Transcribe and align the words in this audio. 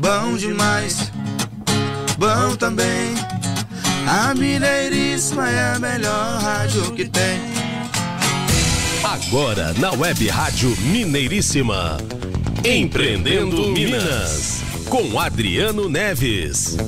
Bom 0.00 0.38
demais, 0.38 1.12
bom 2.16 2.56
também. 2.56 3.14
A 4.08 4.34
Mineiríssima 4.34 5.50
é 5.50 5.74
a 5.74 5.78
melhor 5.78 6.40
rádio 6.40 6.92
que 6.92 7.06
tem. 7.06 7.38
Agora 9.04 9.74
na 9.74 9.92
Web 9.92 10.26
Rádio 10.28 10.74
Mineiríssima. 10.80 11.98
Empreendendo 12.64 13.68
Minas. 13.68 14.62
Com 14.88 15.20
Adriano 15.20 15.90
Neves. 15.90 16.78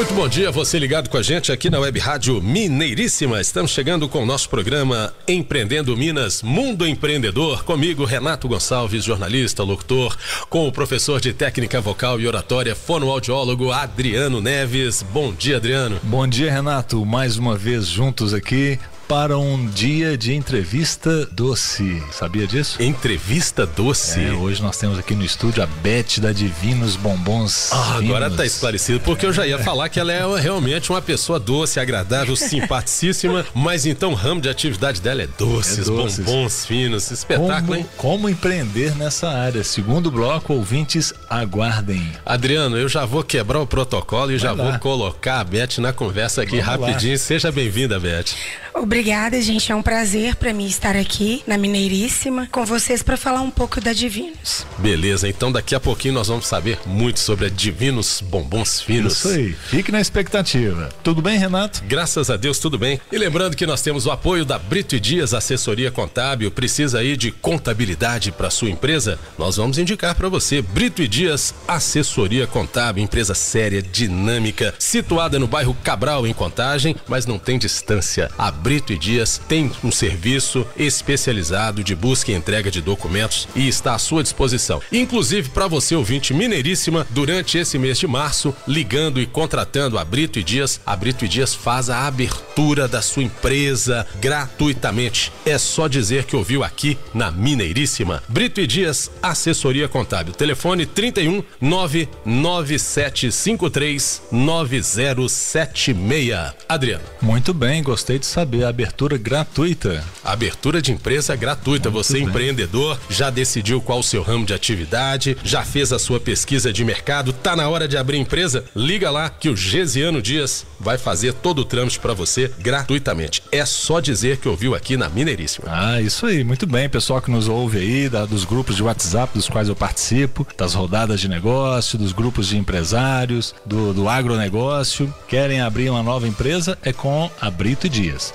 Muito 0.00 0.14
bom 0.14 0.26
dia, 0.26 0.50
você 0.50 0.78
ligado 0.78 1.10
com 1.10 1.18
a 1.18 1.22
gente 1.22 1.52
aqui 1.52 1.68
na 1.68 1.78
Web 1.78 1.98
Rádio 1.98 2.40
Mineiríssima. 2.40 3.38
Estamos 3.38 3.70
chegando 3.70 4.08
com 4.08 4.22
o 4.22 4.26
nosso 4.26 4.48
programa 4.48 5.12
Empreendendo 5.28 5.94
Minas, 5.94 6.42
Mundo 6.42 6.86
Empreendedor. 6.86 7.64
Comigo, 7.64 8.06
Renato 8.06 8.48
Gonçalves, 8.48 9.04
jornalista, 9.04 9.62
locutor, 9.62 10.16
com 10.48 10.66
o 10.66 10.72
professor 10.72 11.20
de 11.20 11.34
técnica 11.34 11.82
vocal 11.82 12.18
e 12.18 12.26
oratória, 12.26 12.74
fonoaudiólogo 12.74 13.70
Adriano 13.70 14.40
Neves. 14.40 15.02
Bom 15.02 15.34
dia, 15.34 15.58
Adriano. 15.58 16.00
Bom 16.02 16.26
dia, 16.26 16.50
Renato. 16.50 17.04
Mais 17.04 17.36
uma 17.36 17.54
vez 17.54 17.86
juntos 17.86 18.32
aqui 18.32 18.78
para 19.10 19.36
um 19.36 19.66
dia 19.66 20.16
de 20.16 20.32
entrevista 20.32 21.26
doce. 21.32 22.00
Sabia 22.12 22.46
disso? 22.46 22.80
Entrevista 22.80 23.66
doce? 23.66 24.20
É, 24.20 24.32
hoje 24.32 24.62
nós 24.62 24.76
temos 24.76 25.00
aqui 25.00 25.16
no 25.16 25.24
estúdio 25.24 25.64
a 25.64 25.66
Beth 25.66 26.20
da 26.20 26.30
Divinos 26.30 26.94
Bombons. 26.94 27.72
Ah, 27.72 27.96
agora 27.96 28.30
tá 28.30 28.46
esclarecido, 28.46 29.00
porque 29.00 29.26
eu 29.26 29.32
já 29.32 29.44
ia 29.44 29.58
falar 29.58 29.88
que 29.88 29.98
ela 29.98 30.12
é 30.12 30.22
realmente 30.40 30.90
uma 30.90 31.02
pessoa 31.02 31.40
doce, 31.40 31.80
agradável, 31.80 32.36
simpaticíssima, 32.38 33.44
mas 33.52 33.84
então 33.84 34.12
o 34.12 34.14
ramo 34.14 34.40
de 34.40 34.48
atividade 34.48 35.00
dela 35.00 35.22
é 35.22 35.28
doces, 35.36 35.80
é 35.80 35.90
doces. 35.90 36.24
bombons 36.24 36.64
finos, 36.64 37.10
espetáculo, 37.10 37.62
como, 37.62 37.74
hein? 37.74 37.86
Como 37.96 38.28
empreender 38.28 38.94
nessa 38.94 39.28
área? 39.28 39.64
Segundo 39.64 40.08
bloco, 40.08 40.52
ouvintes, 40.54 41.12
aguardem. 41.28 42.12
Adriano, 42.24 42.78
eu 42.78 42.88
já 42.88 43.04
vou 43.04 43.24
quebrar 43.24 43.58
o 43.58 43.66
protocolo 43.66 44.30
e 44.30 44.38
Vai 44.38 44.38
já 44.38 44.52
lá. 44.52 44.70
vou 44.70 44.78
colocar 44.78 45.40
a 45.40 45.44
Beth 45.44 45.78
na 45.78 45.92
conversa 45.92 46.42
aqui 46.42 46.60
Vamos 46.60 46.84
rapidinho. 46.84 47.14
Lá. 47.14 47.18
Seja 47.18 47.50
bem-vinda, 47.50 47.98
Beth. 47.98 48.36
Obrigada, 48.74 49.40
gente. 49.40 49.70
É 49.70 49.74
um 49.74 49.82
prazer 49.82 50.36
para 50.36 50.52
mim 50.52 50.66
estar 50.66 50.96
aqui 50.96 51.42
na 51.46 51.58
Mineiríssima 51.58 52.48
com 52.50 52.64
vocês 52.64 53.02
para 53.02 53.16
falar 53.16 53.40
um 53.40 53.50
pouco 53.50 53.80
da 53.80 53.92
Divinos. 53.92 54.66
Beleza, 54.78 55.28
então 55.28 55.52
daqui 55.52 55.74
a 55.74 55.80
pouquinho 55.80 56.14
nós 56.14 56.28
vamos 56.28 56.46
saber 56.46 56.78
muito 56.86 57.20
sobre 57.20 57.46
a 57.46 57.48
Divinos 57.48 58.20
Bombons 58.20 58.80
Finos. 58.80 59.18
Isso 59.18 59.28
aí, 59.28 59.52
fique 59.52 59.92
na 59.92 60.00
expectativa. 60.00 60.88
Tudo 61.02 61.20
bem, 61.20 61.38
Renato? 61.38 61.82
Graças 61.86 62.30
a 62.30 62.36
Deus, 62.36 62.58
tudo 62.58 62.78
bem. 62.78 63.00
E 63.10 63.18
lembrando 63.18 63.56
que 63.56 63.66
nós 63.66 63.82
temos 63.82 64.06
o 64.06 64.10
apoio 64.10 64.44
da 64.44 64.58
Brito 64.58 64.94
e 64.94 65.00
Dias 65.00 65.34
Assessoria 65.34 65.90
Contábil. 65.90 66.50
Precisa 66.50 67.00
aí 67.00 67.16
de 67.16 67.30
contabilidade 67.30 68.32
para 68.32 68.50
sua 68.50 68.70
empresa? 68.70 69.18
Nós 69.38 69.56
vamos 69.56 69.78
indicar 69.78 70.14
para 70.14 70.28
você 70.28 70.62
Brito 70.62 71.02
e 71.02 71.08
Dias 71.08 71.54
Assessoria 71.66 72.46
Contábil, 72.46 73.02
empresa 73.02 73.34
séria, 73.34 73.82
dinâmica, 73.82 74.74
situada 74.78 75.38
no 75.38 75.46
bairro 75.46 75.76
Cabral 75.82 76.26
em 76.26 76.32
Contagem, 76.32 76.96
mas 77.08 77.26
não 77.26 77.38
tem 77.38 77.58
distância. 77.58 78.30
A 78.38 78.50
Brito 78.60 78.92
e 78.92 78.98
Dias 78.98 79.40
tem 79.48 79.72
um 79.82 79.90
serviço 79.90 80.66
especializado 80.76 81.82
de 81.82 81.94
busca 81.94 82.30
e 82.30 82.34
entrega 82.34 82.70
de 82.70 82.82
documentos 82.82 83.48
e 83.56 83.66
está 83.66 83.94
à 83.94 83.98
sua 83.98 84.22
disposição. 84.22 84.82
Inclusive 84.92 85.48
para 85.48 85.66
você 85.66 85.94
ouvinte 85.94 86.34
mineiríssima, 86.34 87.06
durante 87.10 87.56
esse 87.56 87.78
mês 87.78 87.98
de 87.98 88.06
março, 88.06 88.54
ligando 88.68 89.18
e 89.20 89.26
contratando 89.26 89.98
a 89.98 90.04
Brito 90.04 90.38
e 90.38 90.42
Dias, 90.42 90.78
a 90.84 90.94
Brito 90.94 91.24
e 91.24 91.28
Dias 91.28 91.54
faz 91.54 91.88
a 91.88 92.06
abertura 92.06 92.86
da 92.86 93.00
sua 93.00 93.22
empresa 93.22 94.06
gratuitamente. 94.20 95.32
É 95.46 95.56
só 95.56 95.88
dizer 95.88 96.24
que 96.24 96.36
ouviu 96.36 96.62
aqui 96.62 96.98
na 97.14 97.30
Mineiríssima. 97.30 98.22
Brito 98.28 98.60
e 98.60 98.66
Dias, 98.66 99.10
assessoria 99.22 99.88
contábil. 99.88 100.34
Telefone 100.34 100.84
31 100.84 101.42
99753 101.60 104.22
9076. 104.30 106.50
Adriano. 106.68 107.04
Muito 107.22 107.54
bem, 107.54 107.82
gostei 107.82 108.18
de 108.18 108.26
saber 108.26 108.49
saber, 108.50 108.64
abertura 108.64 109.16
gratuita. 109.16 110.04
Abertura 110.24 110.82
de 110.82 110.90
empresa 110.90 111.36
gratuita. 111.36 111.88
Muito 111.90 112.04
Você, 112.04 112.14
bem. 112.14 112.24
empreendedor, 112.24 112.98
já 113.08 113.30
decidiu 113.30 113.80
qual 113.80 114.00
o 114.00 114.02
seu 114.02 114.22
ramo 114.22 114.44
de 114.44 114.52
atividade, 114.52 115.36
já 115.44 115.62
fez 115.62 115.92
a 115.92 115.98
sua 115.98 116.18
pesquisa 116.18 116.72
de 116.72 116.84
mercado, 116.84 117.32
tá 117.32 117.54
na 117.54 117.68
hora 117.68 117.86
de 117.86 117.96
abrir 117.96 118.18
empresa? 118.18 118.64
Liga 118.74 119.10
lá 119.10 119.30
que 119.30 119.48
o 119.48 119.56
Gesiano 119.56 120.20
Dias 120.20 120.66
vai 120.80 120.98
fazer 120.98 121.32
todo 121.34 121.60
o 121.60 121.64
trâmite 121.64 122.00
para 122.00 122.12
você 122.12 122.50
gratuitamente. 122.58 123.42
É 123.52 123.64
só 123.64 124.00
dizer 124.00 124.38
que 124.38 124.48
ouviu 124.48 124.74
aqui 124.74 124.96
na 124.96 125.08
Mineiríssima. 125.08 125.68
Ah, 125.68 126.00
isso 126.00 126.26
aí, 126.26 126.42
muito 126.42 126.66
bem. 126.66 126.88
Pessoal 126.88 127.22
que 127.22 127.30
nos 127.30 127.48
ouve 127.48 127.78
aí, 127.78 128.08
da, 128.08 128.26
dos 128.26 128.44
grupos 128.44 128.76
de 128.76 128.82
WhatsApp 128.82 129.36
dos 129.36 129.48
quais 129.48 129.68
eu 129.68 129.76
participo, 129.76 130.46
das 130.56 130.74
rodadas 130.74 131.20
de 131.20 131.28
negócio, 131.28 131.98
dos 131.98 132.12
grupos 132.12 132.48
de 132.48 132.56
empresários, 132.56 133.54
do, 133.64 133.92
do 133.92 134.08
agronegócio, 134.08 135.12
querem 135.28 135.60
abrir 135.60 135.90
uma 135.90 136.02
nova 136.02 136.26
empresa, 136.26 136.76
é 136.82 136.92
com 136.92 137.30
a 137.40 137.50
Brito 137.50 137.88
Dias. 137.88 138.32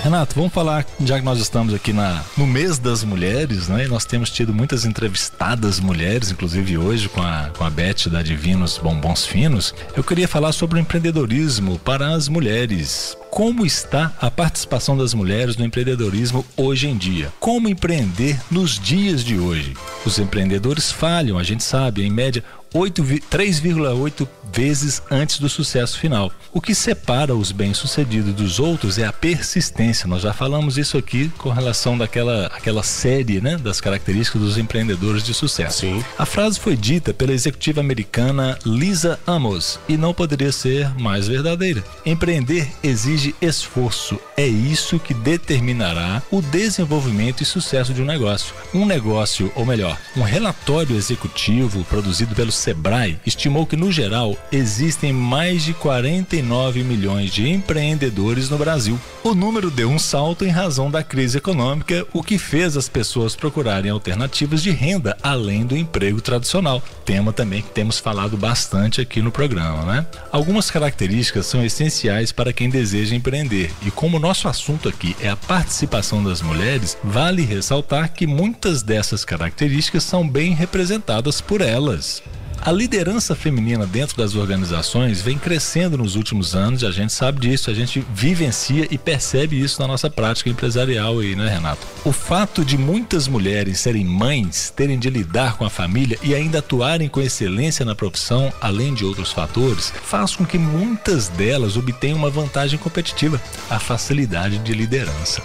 Renato, 0.02 0.34
vamos 0.34 0.52
falar, 0.52 0.84
já 1.00 1.20
que 1.20 1.24
nós 1.24 1.40
estamos 1.40 1.76
aqui 1.76 1.94
na, 1.94 2.24
no 2.36 2.48
mês 2.48 2.80
das 2.80 3.04
mulheres, 3.04 3.68
né? 3.68 3.86
E 3.86 3.88
nós 3.88 4.04
temos 4.04 4.32
tido 4.32 4.52
muitas 4.52 4.84
entrevistadas 4.84 5.80
mulheres, 5.80 6.32
inclusive 6.32 6.76
hoje 6.76 7.08
com 7.08 7.22
a, 7.22 7.52
com 7.56 7.64
a 7.64 7.70
Beth 7.70 8.10
da 8.10 8.24
Divinos 8.24 8.80
Bombons 8.80 9.28
Finos. 9.28 9.76
Eu 9.96 10.04
queria 10.04 10.28
falar 10.28 10.54
sobre 10.54 10.80
o 10.80 10.82
empreendedorismo 10.82 11.78
para 11.78 12.16
as 12.16 12.28
mulheres. 12.28 13.16
Como 13.32 13.66
está 13.66 14.14
a 14.20 14.30
participação 14.30 14.98
das 14.98 15.14
mulheres 15.14 15.56
no 15.56 15.64
empreendedorismo 15.64 16.46
hoje 16.58 16.90
em 16.90 16.98
dia. 16.98 17.32
Como 17.40 17.70
empreender 17.70 18.38
nos 18.52 18.78
dias 18.78 19.24
de 19.24 19.40
hoje. 19.40 19.74
Os 20.06 20.20
empreendedores 20.20 20.92
falham, 20.92 21.40
a 21.40 21.44
gente 21.44 21.64
sabe, 21.64 22.04
em 22.04 22.12
média 22.12 22.44
3,8 22.74 24.28
vezes 24.54 25.02
antes 25.10 25.40
do 25.40 25.50
sucesso 25.50 25.98
final. 25.98 26.32
O 26.52 26.60
que 26.60 26.76
separa 26.76 27.34
os 27.34 27.52
bem-sucedidos 27.52 28.34
dos 28.34 28.60
outros 28.60 28.98
é 28.98 29.06
a 29.06 29.14
persistência. 29.14 30.08
Nós 30.08 30.22
já 30.22 30.34
falamos 30.34 30.78
isso 30.78 30.98
aqui 30.98 31.32
com 31.38 31.50
relação 31.50 31.98
daquela 31.98 32.48
aquela 32.48 32.84
série, 32.84 33.40
né, 33.40 33.58
das 33.58 33.80
características 33.80 34.42
dos 34.42 34.58
empreendedores 34.58 35.24
de 35.24 35.34
sucesso. 35.34 35.82
Sim. 35.82 36.04
A 36.18 36.26
frase 36.26 36.60
foi 36.60 36.76
dita 36.76 37.14
pela 37.14 37.32
executiva 37.32 37.80
americana 37.80 38.58
Lisa 38.66 39.20
Amos 39.26 39.80
e 39.88 39.96
não 39.98 40.14
poderia 40.14 40.52
ser 40.52 40.90
mais 41.00 41.28
verdadeira. 41.28 41.84
Empreender 42.06 42.70
exige 42.84 43.21
esforço. 43.42 44.20
É 44.36 44.46
isso 44.46 45.00
que 45.00 45.14
determinará 45.14 46.22
o 46.32 46.42
desenvolvimento 46.42 47.42
e 47.42 47.46
sucesso 47.46 47.94
de 47.94 48.02
um 48.02 48.06
negócio. 48.06 48.54
Um 48.74 48.86
negócio, 48.86 49.52
ou 49.56 49.66
melhor, 49.66 49.98
um 50.16 50.22
relatório 50.22 50.96
executivo 50.96 51.84
produzido 51.86 52.34
pelo 52.36 52.52
Sebrae 52.52 53.20
estimou 53.26 53.66
que, 53.66 53.76
no 53.76 53.92
geral, 53.92 54.36
existem 54.52 55.14
mais 55.14 55.64
de 55.64 55.74
49 55.74 56.84
milhões 56.84 57.32
de 57.32 57.48
empreendedores 57.50 58.50
no 58.50 58.58
Brasil. 58.58 59.00
O 59.24 59.36
número 59.36 59.70
deu 59.70 59.90
um 59.90 60.00
salto 60.00 60.44
em 60.44 60.50
razão 60.50 60.90
da 60.90 61.04
crise 61.04 61.38
econômica, 61.38 62.06
o 62.12 62.24
que 62.24 62.38
fez 62.38 62.76
as 62.76 62.90
pessoas 62.90 63.36
procurarem 63.36 63.92
alternativas 63.92 64.64
de 64.64 64.72
renda 64.72 65.16
além 65.22 65.66
do 65.66 65.78
emprego 65.78 66.22
tradicional. 66.22 66.82
Tema 67.06 67.32
também 67.32 67.62
que 67.62 67.70
temos 67.70 68.00
falado 68.00 68.36
bastante 68.36 69.00
aqui 69.00 69.22
no 69.22 69.32
programa, 69.32 69.84
né? 69.84 70.06
Algumas 70.32 70.72
características 70.72 71.46
são 71.46 71.64
essenciais 71.64 72.32
para 72.32 72.54
quem 72.54 72.70
deseja 72.70 73.11
empreender, 73.12 73.72
e 73.86 73.92
como 73.92 74.20
nosso 74.20 74.48
assunto 74.48 74.88
aqui 74.90 75.16
é 75.20 75.30
a 75.30 75.36
participação 75.36 76.24
das 76.24 76.42
mulheres, 76.42 76.98
vale 77.04 77.44
ressaltar 77.44 78.14
que 78.14 78.26
muitas 78.26 78.82
dessas 78.82 79.26
características 79.26 80.04
são 80.04 80.28
bem 80.28 80.54
representadas 80.54 81.42
por 81.42 81.62
elas. 81.62 82.24
A 82.64 82.72
liderança 82.72 83.34
feminina 83.34 83.88
dentro 83.88 84.16
das 84.16 84.36
organizações 84.36 85.20
vem 85.20 85.36
crescendo 85.36 85.98
nos 85.98 86.16
últimos 86.16 86.56
anos, 86.56 86.84
e 86.84 86.86
a 86.86 86.92
gente 86.92 87.12
sabe 87.12 87.40
disso, 87.40 87.72
a 87.72 87.74
gente 87.74 88.06
vivencia 88.14 88.88
e 88.92 89.00
percebe 89.00 89.60
isso 89.60 89.82
na 89.82 89.88
nossa 89.88 90.12
prática 90.12 90.48
empresarial 90.48 91.18
aí, 91.18 91.36
né, 91.36 91.50
Renato? 91.50 91.88
O 92.06 92.12
fato 92.12 92.64
de 92.64 92.78
muitas 92.78 93.28
mulheres 93.28 93.80
serem 93.80 94.06
mães, 94.06 94.72
terem 94.76 95.00
de 95.00 95.10
lidar 95.10 95.58
com 95.58 95.66
a 95.66 95.72
família 95.72 96.20
e 96.22 96.36
ainda 96.36 96.60
atuarem 96.60 97.10
com 97.10 97.20
excelência 97.20 97.84
na 97.84 97.96
profissão, 97.96 98.54
além 98.62 98.94
de 98.94 99.04
outros 99.04 99.32
fatores, 99.32 99.92
faz 100.04 100.36
com 100.36 100.46
que 100.46 100.60
muitas 100.60 101.30
delas 101.30 101.76
obtenham 101.78 102.20
uma 102.20 102.30
vantagem 102.30 102.78
competitiva, 102.78 103.42
a 103.72 103.80
facilidade 103.80 104.60
de 104.60 104.74
liderança. 104.74 105.42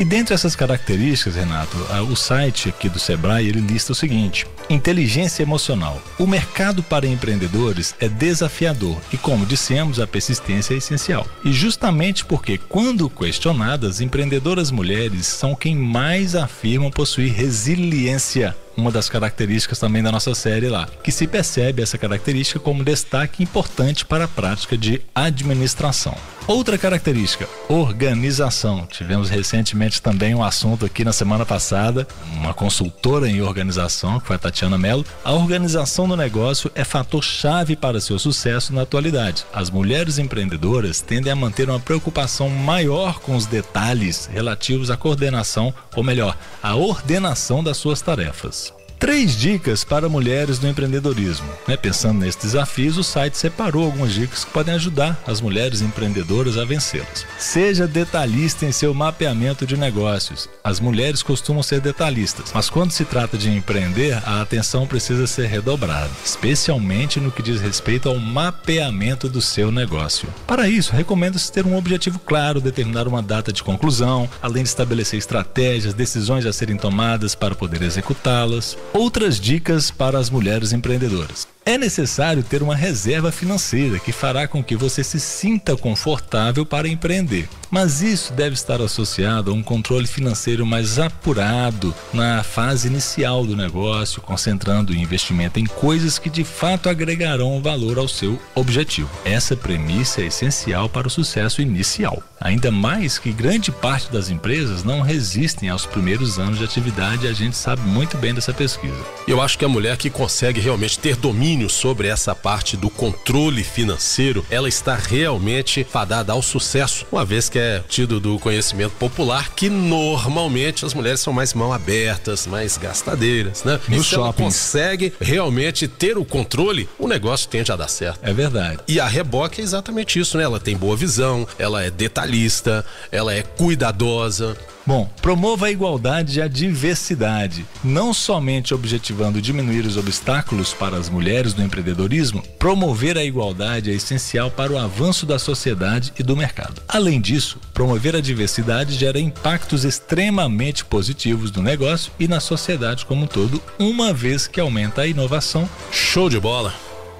E 0.00 0.04
dentre 0.04 0.32
essas 0.32 0.56
características, 0.56 1.36
Renato, 1.36 1.76
o 2.10 2.16
site 2.16 2.70
aqui 2.70 2.88
do 2.88 2.98
Sebrae 2.98 3.46
ele 3.46 3.60
lista 3.60 3.92
o 3.92 3.94
seguinte: 3.94 4.46
inteligência 4.70 5.42
emocional. 5.42 6.00
O 6.18 6.26
mercado 6.26 6.82
para 6.82 7.06
empreendedores 7.06 7.94
é 8.00 8.08
desafiador 8.08 8.96
e, 9.12 9.18
como 9.18 9.44
dissemos, 9.44 10.00
a 10.00 10.06
persistência 10.06 10.72
é 10.72 10.78
essencial. 10.78 11.26
E 11.44 11.52
justamente 11.52 12.24
porque, 12.24 12.56
quando 12.56 13.10
questionadas, 13.10 14.00
empreendedoras 14.00 14.70
mulheres 14.70 15.26
são 15.26 15.54
quem 15.54 15.76
mais 15.76 16.34
afirmam 16.34 16.90
possuir 16.90 17.34
resiliência 17.34 18.56
uma 18.76 18.90
das 18.90 19.08
características 19.08 19.78
também 19.78 20.02
da 20.02 20.12
nossa 20.12 20.34
série 20.34 20.68
lá, 20.68 20.88
que 21.02 21.12
se 21.12 21.26
percebe 21.26 21.82
essa 21.82 21.98
característica 21.98 22.58
como 22.60 22.84
destaque 22.84 23.42
importante 23.42 24.04
para 24.04 24.24
a 24.24 24.28
prática 24.28 24.76
de 24.76 25.00
administração. 25.14 26.16
Outra 26.46 26.76
característica, 26.76 27.48
organização. 27.68 28.84
Tivemos 28.86 29.30
recentemente 29.30 30.02
também 30.02 30.34
um 30.34 30.42
assunto 30.42 30.84
aqui 30.84 31.04
na 31.04 31.12
semana 31.12 31.46
passada, 31.46 32.08
uma 32.34 32.52
consultora 32.52 33.28
em 33.28 33.40
organização, 33.40 34.18
que 34.18 34.26
foi 34.26 34.34
a 34.34 34.38
Tatiana 34.38 34.76
Mello. 34.76 35.06
A 35.22 35.32
organização 35.32 36.08
do 36.08 36.16
negócio 36.16 36.68
é 36.74 36.82
fator 36.82 37.22
chave 37.22 37.76
para 37.76 38.00
seu 38.00 38.18
sucesso 38.18 38.74
na 38.74 38.82
atualidade. 38.82 39.44
As 39.52 39.70
mulheres 39.70 40.18
empreendedoras 40.18 41.00
tendem 41.00 41.32
a 41.32 41.36
manter 41.36 41.70
uma 41.70 41.78
preocupação 41.78 42.48
maior 42.48 43.20
com 43.20 43.36
os 43.36 43.46
detalhes 43.46 44.26
relativos 44.26 44.90
à 44.90 44.96
coordenação, 44.96 45.72
ou 45.94 46.02
melhor, 46.02 46.36
à 46.60 46.74
ordenação 46.74 47.62
das 47.62 47.76
suas 47.76 48.00
tarefas. 48.00 48.69
Três 49.00 49.34
dicas 49.34 49.82
para 49.82 50.10
mulheres 50.10 50.60
no 50.60 50.68
empreendedorismo. 50.68 51.48
Né? 51.66 51.74
Pensando 51.74 52.20
nesses 52.20 52.42
desafios, 52.42 52.98
o 52.98 53.02
site 53.02 53.38
separou 53.38 53.86
algumas 53.86 54.12
dicas 54.12 54.44
que 54.44 54.50
podem 54.50 54.74
ajudar 54.74 55.18
as 55.26 55.40
mulheres 55.40 55.80
empreendedoras 55.80 56.58
a 56.58 56.66
vencê-las. 56.66 57.24
Seja 57.38 57.86
detalhista 57.86 58.66
em 58.66 58.72
seu 58.72 58.92
mapeamento 58.92 59.66
de 59.66 59.74
negócios. 59.74 60.50
As 60.62 60.80
mulheres 60.80 61.22
costumam 61.22 61.62
ser 61.62 61.80
detalhistas, 61.80 62.50
mas 62.52 62.68
quando 62.68 62.90
se 62.90 63.06
trata 63.06 63.38
de 63.38 63.48
empreender, 63.48 64.20
a 64.22 64.42
atenção 64.42 64.86
precisa 64.86 65.26
ser 65.26 65.46
redobrada, 65.46 66.10
especialmente 66.22 67.18
no 67.18 67.32
que 67.32 67.42
diz 67.42 67.58
respeito 67.58 68.06
ao 68.06 68.18
mapeamento 68.18 69.30
do 69.30 69.40
seu 69.40 69.72
negócio. 69.72 70.28
Para 70.46 70.68
isso, 70.68 70.92
recomenda-se 70.92 71.50
ter 71.50 71.64
um 71.64 71.74
objetivo 71.74 72.18
claro, 72.18 72.60
determinar 72.60 73.08
uma 73.08 73.22
data 73.22 73.50
de 73.50 73.62
conclusão, 73.62 74.28
além 74.42 74.62
de 74.62 74.68
estabelecer 74.68 75.18
estratégias, 75.18 75.94
decisões 75.94 76.44
a 76.44 76.52
serem 76.52 76.76
tomadas 76.76 77.34
para 77.34 77.54
poder 77.54 77.80
executá-las. 77.80 78.76
Outras 78.92 79.38
dicas 79.38 79.88
para 79.88 80.18
as 80.18 80.28
mulheres 80.28 80.72
empreendedoras. 80.72 81.46
É 81.64 81.76
necessário 81.76 82.42
ter 82.42 82.62
uma 82.62 82.74
reserva 82.74 83.30
financeira 83.30 83.98
que 83.98 84.12
fará 84.12 84.48
com 84.48 84.64
que 84.64 84.74
você 84.74 85.04
se 85.04 85.20
sinta 85.20 85.76
confortável 85.76 86.64
para 86.64 86.88
empreender. 86.88 87.48
Mas 87.70 88.02
isso 88.02 88.32
deve 88.32 88.54
estar 88.54 88.80
associado 88.80 89.50
a 89.50 89.54
um 89.54 89.62
controle 89.62 90.06
financeiro 90.06 90.66
mais 90.66 90.98
apurado 90.98 91.94
na 92.12 92.42
fase 92.42 92.88
inicial 92.88 93.46
do 93.46 93.54
negócio, 93.54 94.20
concentrando 94.20 94.92
o 94.92 94.96
investimento 94.96 95.60
em 95.60 95.66
coisas 95.66 96.18
que 96.18 96.28
de 96.28 96.42
fato 96.42 96.88
agregarão 96.88 97.62
valor 97.62 97.98
ao 97.98 98.08
seu 98.08 98.40
objetivo. 98.56 99.10
Essa 99.24 99.54
premissa 99.54 100.22
é 100.22 100.26
essencial 100.26 100.88
para 100.88 101.06
o 101.06 101.10
sucesso 101.10 101.62
inicial. 101.62 102.20
Ainda 102.40 102.72
mais 102.72 103.18
que 103.18 103.32
grande 103.32 103.70
parte 103.70 104.10
das 104.10 104.30
empresas 104.30 104.82
não 104.82 105.02
resistem 105.02 105.68
aos 105.68 105.86
primeiros 105.86 106.38
anos 106.38 106.58
de 106.58 106.64
atividade, 106.64 107.28
a 107.28 107.32
gente 107.32 107.56
sabe 107.56 107.82
muito 107.82 108.16
bem 108.16 108.34
dessa 108.34 108.52
pesquisa. 108.52 108.96
Eu 109.28 109.40
acho 109.42 109.58
que 109.58 109.64
a 109.64 109.68
mulher 109.68 109.96
que 109.96 110.10
consegue 110.10 110.58
realmente 110.58 110.98
ter 110.98 111.16
domínio 111.16 111.59
sobre 111.68 112.08
essa 112.08 112.34
parte 112.34 112.76
do 112.76 112.88
controle 112.88 113.62
financeiro, 113.62 114.44
ela 114.50 114.68
está 114.68 114.94
realmente 114.94 115.84
fadada 115.84 116.32
ao 116.32 116.42
sucesso, 116.42 117.06
uma 117.10 117.24
vez 117.24 117.48
que 117.48 117.58
é 117.58 117.82
tido 117.88 118.20
do 118.20 118.38
conhecimento 118.38 118.92
popular 118.92 119.50
que 119.54 119.68
normalmente 119.68 120.84
as 120.84 120.94
mulheres 120.94 121.20
são 121.20 121.32
mais 121.32 121.54
mão 121.54 121.72
abertas, 121.72 122.46
mais 122.46 122.76
gastadeiras, 122.76 123.64
né? 123.64 123.80
No 123.88 123.96
e 123.96 124.04
se 124.04 124.14
ela 124.14 124.32
consegue 124.32 125.12
realmente 125.20 125.86
ter 125.88 126.16
o 126.16 126.24
controle, 126.24 126.88
o 126.98 127.08
negócio 127.08 127.48
tende 127.48 127.72
a 127.72 127.76
dar 127.76 127.88
certo. 127.88 128.20
É 128.22 128.32
verdade. 128.32 128.78
E 128.86 129.00
a 129.00 129.06
reboque 129.06 129.60
é 129.60 129.64
exatamente 129.64 130.18
isso, 130.18 130.36
né? 130.36 130.44
Ela 130.44 130.60
tem 130.60 130.76
boa 130.76 130.96
visão, 130.96 131.46
ela 131.58 131.82
é 131.82 131.90
detalhista, 131.90 132.84
ela 133.10 133.34
é 133.34 133.42
cuidadosa. 133.42 134.56
Bom, 134.86 135.08
promova 135.22 135.66
a 135.66 135.70
igualdade 135.70 136.38
e 136.38 136.42
a 136.42 136.48
diversidade, 136.48 137.64
não 137.84 138.12
somente 138.12 138.74
objetivando 138.74 139.40
diminuir 139.40 139.86
os 139.86 139.96
obstáculos 139.96 140.74
para 140.74 140.96
as 140.96 141.08
mulheres 141.08 141.39
no 141.54 141.64
empreendedorismo, 141.64 142.42
promover 142.58 143.16
a 143.16 143.24
igualdade 143.24 143.90
é 143.90 143.94
essencial 143.94 144.50
para 144.50 144.72
o 144.72 144.78
avanço 144.78 145.24
da 145.26 145.38
sociedade 145.38 146.12
e 146.18 146.22
do 146.22 146.36
mercado. 146.36 146.82
Além 146.88 147.20
disso, 147.20 147.58
promover 147.72 148.14
a 148.14 148.20
diversidade 148.20 148.94
gera 148.94 149.18
impactos 149.18 149.84
extremamente 149.84 150.84
positivos 150.84 151.50
no 151.52 151.62
negócio 151.62 152.12
e 152.18 152.28
na 152.28 152.40
sociedade 152.40 153.06
como 153.06 153.24
um 153.24 153.26
todo, 153.26 153.62
uma 153.78 154.12
vez 154.12 154.46
que 154.46 154.60
aumenta 154.60 155.02
a 155.02 155.06
inovação. 155.06 155.68
Show 155.90 156.28
de 156.28 156.38
bola. 156.38 156.74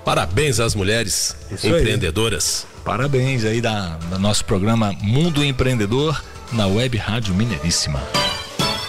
Parabéns 0.04 0.60
às 0.60 0.74
mulheres 0.74 1.36
Isso 1.50 1.66
aí. 1.66 1.72
empreendedoras. 1.72 2.66
Parabéns 2.84 3.44
aí 3.44 3.60
da, 3.60 3.96
da 4.10 4.18
nosso 4.18 4.44
programa 4.44 4.92
Mundo 5.02 5.44
Empreendedor 5.44 6.22
na 6.52 6.66
Web 6.66 6.96
Rádio 6.96 7.34
Mineiríssima. 7.34 8.00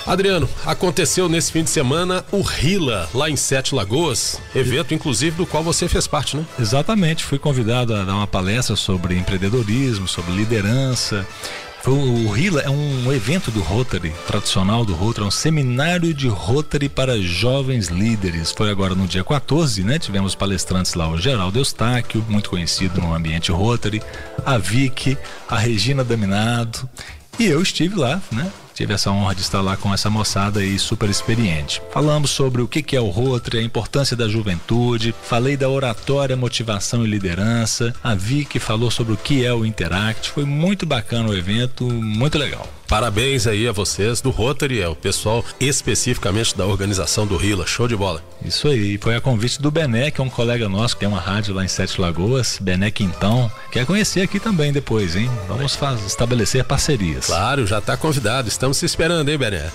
Adriano, 0.06 0.50
aconteceu 0.66 1.30
nesse 1.30 1.52
fim 1.52 1.64
de 1.64 1.70
semana 1.70 2.26
o 2.32 2.42
RILA, 2.42 3.10
lá 3.14 3.30
em 3.30 3.36
Sete 3.36 3.76
Lagoas, 3.76 4.42
evento 4.56 4.94
inclusive 4.94 5.38
do 5.38 5.46
qual 5.46 5.64
você 5.64 5.88
fez 5.88 6.08
parte, 6.08 6.36
né? 6.36 6.46
Exatamente, 6.60 7.24
fui 7.24 7.38
convidado 7.38 7.96
a 7.96 8.04
dar 8.04 8.16
uma 8.16 8.28
palestra 8.28 8.76
sobre 8.76 9.16
empreendedorismo, 9.16 10.08
sobre 10.08 10.34
liderança. 10.34 11.26
O 11.86 12.30
RILA 12.30 12.62
é 12.62 12.70
um 12.70 13.12
evento 13.12 13.50
do 13.50 13.60
Rotary, 13.60 14.14
tradicional 14.28 14.86
do 14.86 14.94
Rotary, 14.94 15.26
é 15.26 15.28
um 15.28 15.32
seminário 15.32 16.14
de 16.14 16.28
Rotary 16.28 16.88
para 16.88 17.20
jovens 17.20 17.88
líderes. 17.88 18.52
Foi 18.52 18.70
agora 18.70 18.94
no 18.94 19.08
dia 19.08 19.24
14, 19.24 19.84
né? 19.84 19.98
Tivemos 19.98 20.36
palestrantes 20.36 20.94
lá, 20.94 21.10
o 21.10 21.18
Geraldo 21.18 21.58
Eustáquio, 21.58 22.24
muito 22.30 22.52
conhecido 22.52 23.02
no 23.02 23.16
ambiente 23.16 23.52
Rotary, 23.52 24.02
a 24.46 24.60
Vicky, 24.60 25.18
a 25.50 25.58
Regina 25.58 26.04
Daminado. 26.04 26.88
E 27.40 27.46
eu 27.46 27.62
estive 27.64 27.96
lá, 27.96 28.22
né? 28.32 28.52
Tive 28.82 28.96
essa 28.96 29.12
honra 29.12 29.36
de 29.36 29.42
estar 29.42 29.62
lá 29.62 29.78
com 29.78 29.94
essa 29.94 30.10
moçada 30.10 30.60
aí 30.60 30.80
super 30.80 31.08
experiente. 31.08 31.80
Falamos 31.92 32.32
sobre 32.32 32.64
o 32.64 32.68
que 32.68 32.96
é 32.96 33.00
o 33.00 33.10
Rotary, 33.10 33.60
a 33.60 33.62
importância 33.62 34.18
da 34.18 34.28
juventude, 34.28 35.14
falei 35.22 35.56
da 35.56 35.70
oratória, 35.70 36.36
motivação 36.36 37.06
e 37.06 37.08
liderança. 37.08 37.94
A 38.04 38.16
Vicky 38.16 38.58
falou 38.58 38.90
sobre 38.90 39.14
o 39.14 39.18
que 39.18 39.46
é 39.46 39.54
o 39.54 39.64
Interact. 39.64 40.32
Foi 40.32 40.46
muito 40.46 40.84
bacana 40.84 41.30
o 41.30 41.38
evento, 41.38 41.86
muito 41.86 42.40
legal. 42.40 42.68
Parabéns 42.92 43.48
aí 43.48 43.70
a 43.70 43.72
vocês 43.72 44.20
do 44.20 44.32
Rotary, 44.32 44.82
é 44.82 44.88
o 44.90 44.94
pessoal 44.94 45.46
especificamente 45.62 46.58
da 46.58 46.66
organização 46.66 47.26
do 47.26 47.38
Rila. 47.38 47.66
Show 47.66 47.88
de 47.88 47.96
bola. 47.96 48.22
Isso 48.44 48.68
aí, 48.68 48.98
foi 48.98 49.16
a 49.16 49.22
convite 49.22 49.62
do 49.62 49.72
Bené, 49.72 50.12
que 50.12 50.20
é 50.20 50.24
um 50.26 50.30
colega 50.30 50.68
nosso 50.68 50.96
que 50.96 51.00
tem 51.00 51.08
uma 51.08 51.22
rádio 51.22 51.54
lá 51.54 51.64
em 51.64 51.70
Sete 51.70 52.02
Lagoas. 52.02 52.58
Bené 52.60 52.92
Quintão, 52.92 53.50
quer 53.72 53.86
conhecer 53.86 54.20
aqui 54.20 54.42
também 54.42 54.74
depois, 54.74 55.16
hein? 55.16 55.32
Vamos 55.48 55.80
estabelecer 56.06 56.66
parcerias. 56.66 57.28
Claro, 57.28 57.66
já 57.66 57.78
está 57.78 57.96
convidado. 57.96 58.50
Estamos 58.50 58.76
se 58.76 58.86
esperando, 58.86 59.30
hein, 59.30 59.38
Bené? 59.38 59.72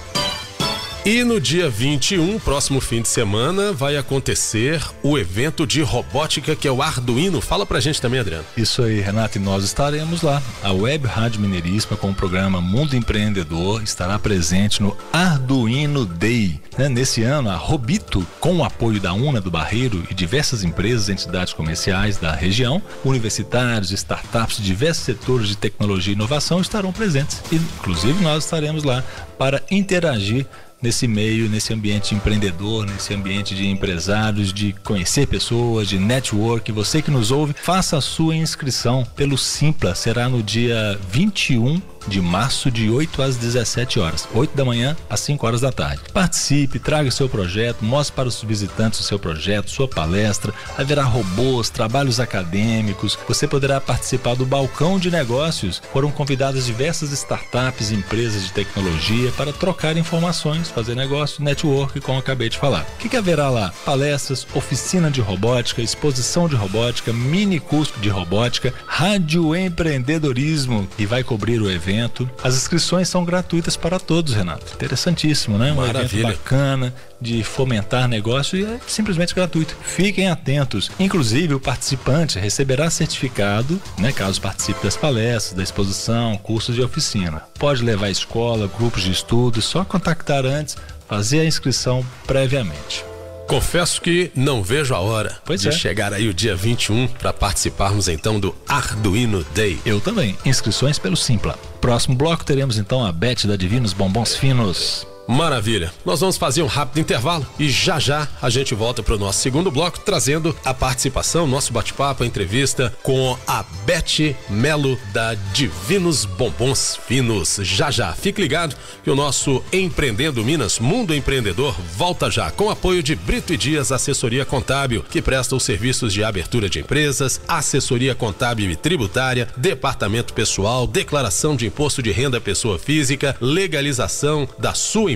E 1.06 1.22
no 1.22 1.40
dia 1.40 1.70
21, 1.70 2.40
próximo 2.40 2.80
fim 2.80 3.00
de 3.00 3.06
semana, 3.06 3.72
vai 3.72 3.96
acontecer 3.96 4.82
o 5.04 5.16
evento 5.16 5.64
de 5.64 5.80
robótica 5.80 6.56
que 6.56 6.66
é 6.66 6.72
o 6.72 6.82
Arduino. 6.82 7.40
Fala 7.40 7.64
pra 7.64 7.78
gente 7.78 8.02
também, 8.02 8.18
Adriano. 8.18 8.44
Isso 8.56 8.82
aí, 8.82 8.98
Renato, 8.98 9.38
e 9.38 9.40
nós 9.40 9.62
estaremos 9.62 10.22
lá. 10.22 10.42
A 10.64 10.72
Web 10.72 11.06
Rádio 11.06 11.40
Mineirismo 11.40 11.96
com 11.96 12.10
o 12.10 12.14
programa 12.14 12.60
Mundo 12.60 12.96
Empreendedor 12.96 13.84
estará 13.84 14.18
presente 14.18 14.82
no 14.82 14.96
Arduino 15.12 16.04
Day. 16.04 16.60
Né? 16.76 16.88
Nesse 16.88 17.22
ano, 17.22 17.50
a 17.50 17.54
Robito, 17.54 18.26
com 18.40 18.56
o 18.56 18.64
apoio 18.64 18.98
da 18.98 19.12
UNA 19.12 19.40
do 19.40 19.48
Barreiro 19.48 20.02
e 20.10 20.14
diversas 20.14 20.64
empresas 20.64 21.08
e 21.08 21.12
entidades 21.12 21.52
comerciais 21.52 22.16
da 22.16 22.34
região, 22.34 22.82
universitários, 23.04 23.92
startups 23.92 24.56
de 24.56 24.64
diversos 24.64 25.04
setores 25.04 25.46
de 25.46 25.56
tecnologia 25.56 26.12
e 26.12 26.16
inovação 26.16 26.60
estarão 26.60 26.92
presentes. 26.92 27.40
Inclusive, 27.52 28.20
nós 28.24 28.42
estaremos 28.42 28.82
lá 28.82 29.04
para 29.38 29.62
interagir 29.70 30.46
nesse 30.86 31.08
meio, 31.08 31.48
nesse 31.48 31.74
ambiente 31.74 32.14
empreendedor, 32.14 32.86
nesse 32.86 33.12
ambiente 33.12 33.56
de 33.56 33.66
empresários, 33.66 34.52
de 34.52 34.72
conhecer 34.84 35.26
pessoas, 35.26 35.88
de 35.88 35.98
network. 35.98 36.70
Você 36.70 37.02
que 37.02 37.10
nos 37.10 37.32
ouve, 37.32 37.56
faça 37.60 37.96
a 37.96 38.00
sua 38.00 38.36
inscrição 38.36 39.04
pelo 39.16 39.36
Simpla. 39.36 39.96
Será 39.96 40.28
no 40.28 40.44
dia 40.44 40.96
21 41.10 41.82
de 42.06 42.20
março, 42.20 42.70
de 42.70 42.88
8 42.88 43.22
às 43.22 43.36
17 43.36 43.98
horas. 43.98 44.28
8 44.32 44.56
da 44.56 44.64
manhã 44.64 44.96
às 45.10 45.20
5 45.20 45.46
horas 45.46 45.60
da 45.60 45.72
tarde. 45.72 46.02
Participe, 46.12 46.78
traga 46.78 47.10
seu 47.10 47.28
projeto, 47.28 47.84
mostre 47.84 48.14
para 48.14 48.28
os 48.28 48.42
visitantes 48.42 49.00
o 49.00 49.02
seu 49.02 49.18
projeto, 49.18 49.70
sua 49.70 49.88
palestra. 49.88 50.52
Haverá 50.78 51.02
robôs, 51.02 51.68
trabalhos 51.68 52.20
acadêmicos. 52.20 53.18
Você 53.28 53.46
poderá 53.46 53.80
participar 53.80 54.34
do 54.34 54.46
balcão 54.46 54.98
de 54.98 55.10
negócios. 55.10 55.82
Foram 55.92 56.10
convidadas 56.10 56.66
diversas 56.66 57.12
startups, 57.12 57.90
empresas 57.90 58.44
de 58.44 58.52
tecnologia 58.52 59.32
para 59.32 59.52
trocar 59.52 59.96
informações, 59.96 60.70
fazer 60.76 60.94
negócio, 60.94 61.42
network, 61.42 61.98
como 62.00 62.18
acabei 62.18 62.48
de 62.48 62.58
falar. 62.58 62.82
O 62.82 62.98
que, 62.98 63.08
que 63.08 63.16
haverá 63.16 63.48
lá? 63.48 63.72
Palestras, 63.84 64.46
oficina 64.54 65.10
de 65.10 65.20
robótica, 65.20 65.80
exposição 65.80 66.48
de 66.48 66.54
robótica, 66.54 67.12
mini 67.12 67.58
curso 67.58 67.98
de 67.98 68.08
robótica, 68.08 68.72
rádio 68.86 69.56
empreendedorismo 69.56 70.86
e 70.98 71.06
vai 71.06 71.24
cobrir 71.24 71.60
o 71.60 71.70
evento 71.70 71.86
evento. 71.96 72.28
As 72.42 72.54
inscrições 72.54 73.08
são 73.08 73.24
gratuitas 73.24 73.76
para 73.76 73.98
todos, 73.98 74.34
Renato. 74.34 74.74
Interessantíssimo, 74.74 75.56
né? 75.56 75.72
Um 75.72 75.76
Maravilha. 75.76 76.22
evento 76.22 76.38
bacana 76.38 76.94
de 77.20 77.42
fomentar 77.42 78.08
negócio 78.08 78.58
e 78.58 78.64
é 78.64 78.78
simplesmente 78.86 79.34
gratuito. 79.34 79.76
Fiquem 79.82 80.28
atentos. 80.28 80.90
Inclusive, 80.98 81.54
o 81.54 81.60
participante 81.60 82.38
receberá 82.38 82.90
certificado, 82.90 83.80
né, 83.98 84.12
caso 84.12 84.40
participe 84.40 84.82
das 84.82 84.96
palestras, 84.96 85.56
da 85.56 85.62
exposição, 85.62 86.36
cursos 86.36 86.74
de 86.74 86.82
oficina. 86.82 87.42
Pode 87.58 87.82
levar 87.82 88.10
escola, 88.10 88.70
grupos 88.78 89.02
de 89.02 89.12
estudo, 89.12 89.62
só 89.62 89.84
contactar 89.84 90.44
antes, 90.44 90.76
fazer 91.08 91.40
a 91.40 91.44
inscrição 91.44 92.04
previamente. 92.26 93.04
Confesso 93.46 94.00
que 94.00 94.32
não 94.34 94.60
vejo 94.60 94.92
a 94.92 94.98
hora 94.98 95.38
pois 95.44 95.60
de 95.60 95.68
é. 95.68 95.72
chegar 95.72 96.12
aí 96.12 96.28
o 96.28 96.34
dia 96.34 96.56
21 96.56 97.06
para 97.06 97.32
participarmos 97.32 98.08
então 98.08 98.40
do 98.40 98.54
Arduino 98.66 99.44
Day. 99.54 99.78
Eu 99.86 100.00
também. 100.00 100.36
Inscrições 100.44 100.98
pelo 100.98 101.16
Simpla. 101.16 101.56
Próximo 101.80 102.16
bloco 102.16 102.44
teremos 102.44 102.76
então 102.76 103.06
a 103.06 103.12
Beth 103.12 103.46
da 103.46 103.54
Divinos 103.54 103.92
Bombons 103.92 104.34
Finos. 104.34 105.06
Maravilha. 105.26 105.92
Nós 106.04 106.20
vamos 106.20 106.36
fazer 106.36 106.62
um 106.62 106.66
rápido 106.66 107.00
intervalo 107.00 107.44
e 107.58 107.68
já 107.68 107.98
já 107.98 108.28
a 108.40 108.48
gente 108.48 108.74
volta 108.74 109.02
para 109.02 109.14
o 109.14 109.18
nosso 109.18 109.40
segundo 109.40 109.70
bloco 109.70 109.98
trazendo 109.98 110.54
a 110.64 110.72
participação, 110.72 111.46
nosso 111.46 111.72
bate-papo, 111.72 112.22
a 112.22 112.26
entrevista 112.26 112.94
com 113.02 113.36
a 113.46 113.64
Beth 113.84 114.36
Melo 114.48 114.98
da 115.12 115.34
Divinos 115.52 116.24
Bombons 116.24 116.96
Finos. 117.06 117.58
Já 117.62 117.90
já. 117.90 118.12
Fique 118.12 118.40
ligado 118.40 118.76
que 119.02 119.10
o 119.10 119.16
nosso 119.16 119.62
Empreendendo 119.72 120.44
Minas 120.44 120.78
Mundo 120.78 121.14
Empreendedor 121.14 121.74
volta 121.96 122.30
já 122.30 122.50
com 122.50 122.70
apoio 122.70 123.02
de 123.02 123.16
Brito 123.16 123.52
e 123.52 123.56
Dias 123.56 123.90
Assessoria 123.90 124.44
Contábil, 124.44 125.02
que 125.02 125.20
presta 125.20 125.56
os 125.56 125.64
serviços 125.64 126.12
de 126.12 126.22
abertura 126.22 126.68
de 126.68 126.80
empresas, 126.80 127.40
assessoria 127.48 128.14
contábil 128.14 128.70
e 128.70 128.76
tributária, 128.76 129.48
departamento 129.56 130.32
pessoal, 130.32 130.86
declaração 130.86 131.56
de 131.56 131.66
imposto 131.66 132.02
de 132.02 132.12
renda 132.12 132.40
pessoa 132.40 132.78
física, 132.78 133.36
legalização 133.40 134.48
da 134.58 134.74
sua 134.74 135.12
empresa, 135.12 135.15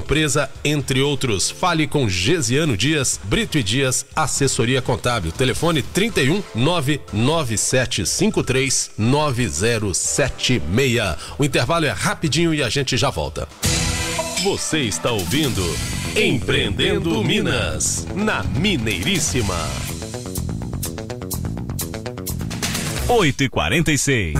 entre 0.64 1.00
outros. 1.00 1.50
Fale 1.50 1.87
com 1.87 2.09
Gesiano 2.09 2.76
Dias, 2.76 3.21
Brito 3.25 3.59
e 3.59 3.62
Dias, 3.62 4.04
Assessoria 4.14 4.83
Contábil. 4.83 5.33
Telefone 5.33 5.83
31 5.83 6.42
99753 6.54 8.90
9076. 8.99 10.61
O 11.38 11.45
intervalo 11.45 11.87
é 11.87 11.90
rapidinho 11.90 12.52
e 12.52 12.62
a 12.62 12.69
gente 12.69 12.97
já 12.97 13.11
volta. 13.11 13.49
Você 14.42 14.80
está 14.80 15.12
ouvindo 15.12 15.62
Empreendendo 16.16 17.23
Minas, 17.23 18.07
na 18.14 18.42
Mineiríssima. 18.42 19.57
8 23.09 23.42
e 23.42 23.49
46 23.49 24.35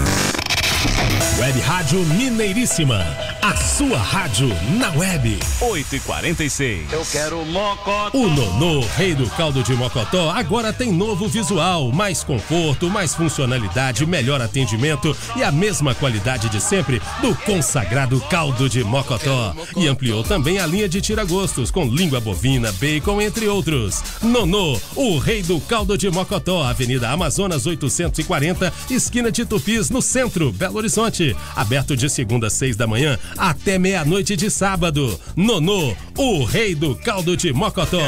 Web 1.41 1.61
Rádio 1.61 2.05
Mineiríssima. 2.05 3.30
A 3.43 3.57
sua 3.57 3.97
rádio 3.97 4.49
na 4.79 4.91
web. 4.91 5.39
8 5.63 5.97
e 5.97 6.01
46 6.01 6.93
Eu 6.93 7.03
quero 7.11 7.43
mocotó. 7.47 8.11
O 8.13 8.29
Nonô, 8.29 8.81
rei 8.99 9.15
do 9.15 9.29
caldo 9.31 9.63
de 9.63 9.73
Mocotó, 9.73 10.31
agora 10.31 10.75
tem 10.75 10.93
novo 10.93 11.27
visual, 11.27 11.91
mais 11.91 12.23
conforto, 12.23 12.91
mais 12.91 13.15
funcionalidade, 13.15 14.05
melhor 14.05 14.43
atendimento 14.43 15.17
e 15.35 15.43
a 15.43 15.51
mesma 15.51 15.95
qualidade 15.95 16.51
de 16.51 16.61
sempre 16.61 17.01
do 17.23 17.35
consagrado 17.35 18.21
caldo 18.29 18.69
de 18.69 18.85
Mocotó. 18.85 19.55
E 19.75 19.89
ampliou 19.89 20.23
também 20.23 20.59
a 20.59 20.67
linha 20.67 20.89
de 20.89 21.01
tiragostos 21.01 21.71
com 21.71 21.87
língua 21.87 22.21
bovina, 22.21 22.71
bacon, 22.73 23.23
entre 23.23 23.49
outros. 23.49 24.03
Nonô, 24.21 24.79
o 24.95 25.17
rei 25.17 25.43
do 25.43 25.59
caldo 25.63 25.97
de 25.97 26.11
Mocotó, 26.11 26.63
Avenida 26.63 27.09
Amazonas 27.09 27.65
840, 27.65 28.71
esquina 28.91 29.33
de 29.33 29.47
Tupis, 29.47 29.89
no 29.89 30.03
centro, 30.03 30.53
Belo 30.53 30.77
Horizonte. 30.77 31.35
Aberto 31.57 31.97
de 31.97 32.11
segunda 32.11 32.49
às 32.49 32.53
seis 32.53 32.77
da 32.77 32.87
manhã 32.87 33.19
até 33.37 33.79
meia-noite 33.79 34.37
de 34.37 34.51
sábado. 34.51 35.19
Nonô, 35.37 35.95
o 36.17 36.45
rei 36.45 36.75
do 36.75 36.95
caldo 36.95 37.37
de 37.37 37.53
Mocotó. 37.53 38.01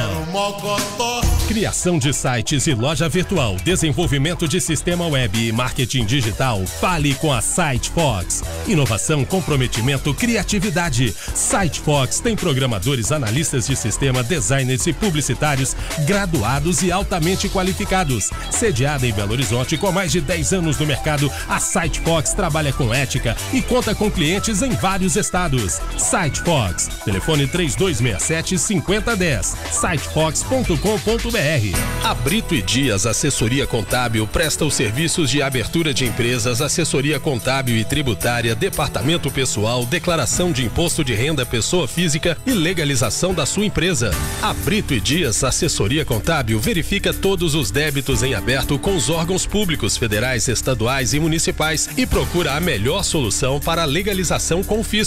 Criação 1.48 1.98
de 1.98 2.12
sites 2.12 2.66
e 2.66 2.74
loja 2.74 3.08
virtual, 3.08 3.56
desenvolvimento 3.64 4.48
de 4.48 4.60
sistema 4.60 5.06
web 5.06 5.48
e 5.48 5.52
marketing 5.52 6.04
digital. 6.04 6.64
Fale 6.66 7.14
com 7.14 7.32
a 7.32 7.42
SiteFox. 7.42 8.42
Inovação, 8.66 9.24
comprometimento, 9.24 10.14
criatividade. 10.14 11.14
SiteFox 11.34 12.20
tem 12.20 12.34
programadores, 12.34 13.12
analistas 13.12 13.66
de 13.66 13.76
sistema, 13.76 14.22
designers 14.22 14.86
e 14.86 14.92
publicitários 14.92 15.76
graduados 16.06 16.82
e 16.82 16.90
altamente 16.90 17.48
qualificados. 17.48 18.30
Sediada 18.50 19.06
em 19.06 19.12
Belo 19.12 19.32
Horizonte 19.32 19.76
com 19.76 19.92
mais 19.92 20.12
de 20.12 20.20
10 20.20 20.52
anos 20.54 20.78
no 20.78 20.86
mercado, 20.86 21.30
a 21.48 21.60
SiteFox 21.60 22.32
trabalha 22.32 22.72
com 22.72 22.92
ética 22.92 23.36
e 23.52 23.60
conta 23.60 23.94
com 23.94 24.10
clientes 24.10 24.62
em 24.62 24.70
vários 24.70 25.12
estados. 25.16 25.81
SiteFox. 25.97 26.88
Telefone 27.04 27.47
3267 27.47 28.59
5010. 28.59 29.57
sitefox.com.br. 29.71 32.04
A 32.04 32.14
Brito 32.14 32.54
e 32.54 32.62
Dias 32.62 33.07
Assessoria 33.07 33.66
Contábil 33.66 34.26
presta 34.26 34.64
os 34.64 34.75
serviços 34.75 35.31
de 35.31 35.42
abertura 35.42 35.92
de 35.92 36.04
empresas, 36.04 36.61
assessoria 36.61 37.21
contábil 37.21 37.76
e 37.76 37.85
tributária, 37.85 38.54
departamento 38.54 39.31
pessoal, 39.31 39.85
declaração 39.85 40.52
de 40.52 40.64
imposto 40.64 41.04
de 41.04 41.14
renda 41.14 41.45
pessoa 41.45 41.87
física 41.87 42.37
e 42.47 42.52
legalização 42.52 43.35
da 43.35 43.47
sua 43.47 43.64
empresa. 43.64 44.11
A 44.40 44.52
Brito 44.52 44.95
e 44.95 45.00
Dias 45.00 45.45
Assessoria 45.45 46.04
Contábil 46.04 46.59
verifica 46.59 47.12
todos 47.12 47.54
os 47.54 47.71
débitos 47.71 48.23
em 48.23 48.35
aberto 48.35 48.78
com 48.78 48.97
os 48.97 49.11
órgãos 49.11 49.47
públicos 49.47 49.97
federais, 49.97 50.49
estaduais 50.49 51.14
e 51.14 51.21
municipais 51.21 51.88
e 51.97 52.07
procura 52.07 52.54
a 52.54 52.61
melhor 52.61 53.04
solução 53.04 53.61
para 53.61 53.83
a 53.83 53.87
legalização 53.87 54.62
com 54.62 54.83
fisco. 54.83 55.01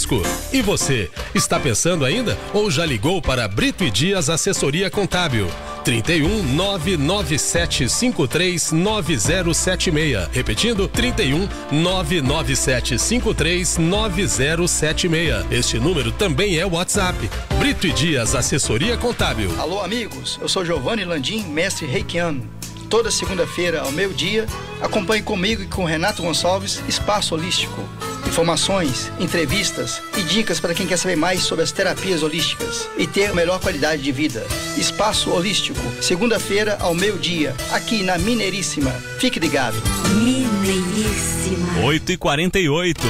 E 0.52 0.60
você, 0.60 1.10
está 1.34 1.58
pensando 1.58 2.04
ainda 2.04 2.36
ou 2.52 2.70
já 2.70 2.84
ligou 2.84 3.22
para 3.22 3.48
Brito 3.48 3.82
e 3.82 3.90
Dias 3.90 4.28
Assessoria 4.28 4.90
Contábil? 4.90 5.48
31 5.86 6.42
99753 6.42 8.72
9076. 8.72 10.28
Repetindo, 10.32 10.88
31 10.88 11.48
99753 11.70 13.78
9076. 13.78 15.46
Este 15.50 15.78
número 15.78 16.12
também 16.12 16.58
é 16.58 16.66
WhatsApp. 16.66 17.30
Brito 17.58 17.86
e 17.86 17.92
Dias 17.92 18.34
Assessoria 18.34 18.98
Contábil. 18.98 19.50
Alô, 19.58 19.80
amigos. 19.80 20.38
Eu 20.42 20.48
sou 20.48 20.64
Giovanni 20.64 21.04
Landim, 21.04 21.44
mestre 21.44 21.86
reikiano. 21.86 22.46
Toda 22.90 23.10
segunda-feira 23.10 23.80
ao 23.80 23.92
meio-dia, 23.92 24.46
acompanhe 24.80 25.22
comigo 25.22 25.62
e 25.62 25.66
com 25.66 25.84
Renato 25.84 26.22
Gonçalves 26.22 26.82
Espaço 26.86 27.34
Holístico. 27.34 27.82
Informações, 28.26 29.10
entrevistas 29.18 30.02
e 30.16 30.22
dicas 30.22 30.60
para 30.60 30.74
quem 30.74 30.86
quer 30.86 30.96
saber 30.96 31.16
mais 31.16 31.42
sobre 31.42 31.64
as 31.64 31.72
terapias 31.72 32.22
holísticas 32.22 32.88
e 32.98 33.06
ter 33.06 33.32
melhor 33.32 33.60
qualidade 33.60 34.02
de 34.02 34.12
vida. 34.12 34.46
Espaço 34.76 35.30
Holístico, 35.30 35.80
segunda-feira 36.02 36.76
ao 36.80 36.94
meio-dia, 36.94 37.54
aqui 37.72 38.02
na 38.02 38.18
Mineiríssima. 38.18 38.90
Fique 39.18 39.38
ligado. 39.38 39.76
Mineiríssima. 40.14 41.84
8 41.84 42.12
e 42.12 42.16
48 42.16 43.00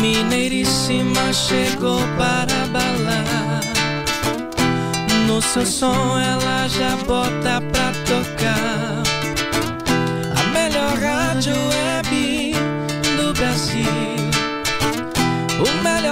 Mineiríssima 0.00 1.32
chegou 1.32 1.98
para 2.16 2.66
balar. 2.68 3.60
No 5.26 5.42
seu 5.42 5.66
som 5.66 6.18
ela 6.18 6.68
já 6.68 6.96
bota 7.04 7.60
pra 7.72 7.92
tocar. 8.06 8.85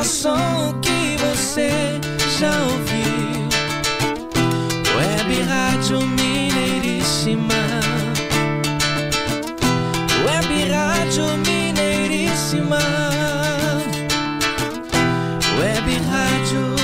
Som 0.05 0.79
que 0.83 1.17
você 1.17 1.71
já 2.39 2.53
ouviu. 2.65 3.49
Web 4.99 5.43
Rádio 5.49 6.01
Mineiríssima. 6.03 7.55
Web 10.27 10.71
Rádio 10.71 11.25
Mineiríssima. 11.39 12.79
Web 15.59 15.99
Rádio. 16.11 16.77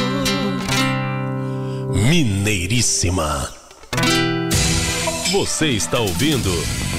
Mineiríssima. 2.09 3.51
Você 5.31 5.69
está 5.69 6.01
ouvindo 6.01 6.51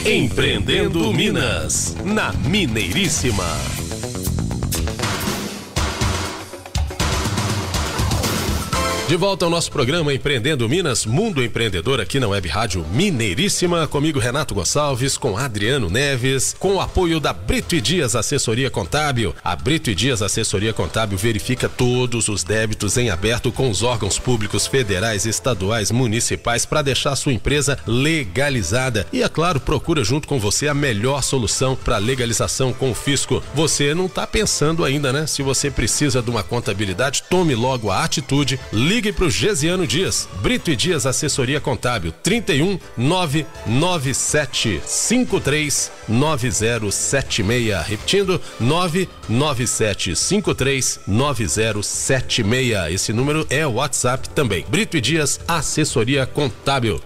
Empreendendo 0.06 1.12
Minas, 1.12 1.96
na 2.06 2.32
Mineiríssima. 2.32 3.81
De 9.12 9.18
volta 9.18 9.44
ao 9.44 9.52
nosso 9.52 9.70
programa 9.70 10.14
Empreendendo 10.14 10.70
Minas, 10.70 11.06
Mundo 11.06 11.44
Empreendedor 11.44 12.00
aqui 12.00 12.18
na 12.18 12.30
Web 12.30 12.48
Rádio 12.48 12.86
Mineiríssima, 12.94 13.86
comigo 13.86 14.20
Renato 14.20 14.56
Gonçalves, 14.56 15.18
com 15.18 15.38
Adriano 15.38 15.90
Neves, 15.90 16.56
com 16.58 16.76
o 16.76 16.80
apoio 16.80 17.20
da 17.20 17.34
Brito 17.34 17.76
e 17.76 17.82
Dias 17.82 18.16
Assessoria 18.16 18.70
Contábil. 18.70 19.36
A 19.44 19.54
Brito 19.54 19.90
e 19.90 19.96
Dias 19.96 20.22
Assessoria 20.22 20.72
Contábil 20.72 21.18
verifica 21.18 21.68
todos 21.68 22.30
os 22.30 22.42
débitos 22.42 22.96
em 22.96 23.10
aberto 23.10 23.52
com 23.52 23.70
os 23.70 23.84
órgãos 23.84 24.18
públicos 24.18 24.66
federais, 24.66 25.26
estaduais, 25.26 25.92
municipais 25.92 26.66
para 26.66 26.82
deixar 26.82 27.14
sua 27.18 27.34
empresa 27.34 27.78
legalizada. 27.86 29.06
E 29.12 29.24
é 29.24 29.28
claro, 29.28 29.60
procura 29.60 30.06
junto 30.06 30.26
com 30.26 30.40
você 30.40 30.70
a 30.70 30.74
melhor 30.74 31.22
solução 31.22 31.76
para 31.76 31.98
legalização 31.98 32.72
com 32.72 32.92
o 32.92 32.96
fisco. 32.96 33.44
Você 33.54 33.94
não 33.94 34.06
está 34.06 34.26
pensando 34.26 34.86
ainda, 34.86 35.12
né? 35.12 35.28
Se 35.28 35.44
você 35.44 35.70
precisa 35.70 36.22
de 36.22 36.30
uma 36.30 36.44
contabilidade, 36.44 37.24
tome 37.30 37.54
logo 37.56 37.92
a 37.92 38.06
atitude, 38.06 38.58
ligue 38.72 39.01
para 39.10 39.24
o 39.24 39.30
Gesiano 39.30 39.88
Dias, 39.88 40.28
Brito 40.42 40.70
e 40.70 40.76
Dias 40.76 41.06
Assessoria 41.06 41.62
Contábil, 41.62 42.12
31 42.22 42.78
997 42.98 44.82
53 44.86 45.92
9076. 46.10 47.88
Repetindo, 47.88 48.42
997 48.60 50.14
53 50.14 51.00
9076. 51.08 52.94
Esse 52.94 53.14
número 53.14 53.48
é 53.50 53.66
o 53.66 53.76
WhatsApp 53.76 54.28
também. 54.32 54.66
Brito 54.68 54.98
e 54.98 55.02
Dias 55.02 55.40
Assessoria 55.48 56.26
Contábil. 56.26 57.00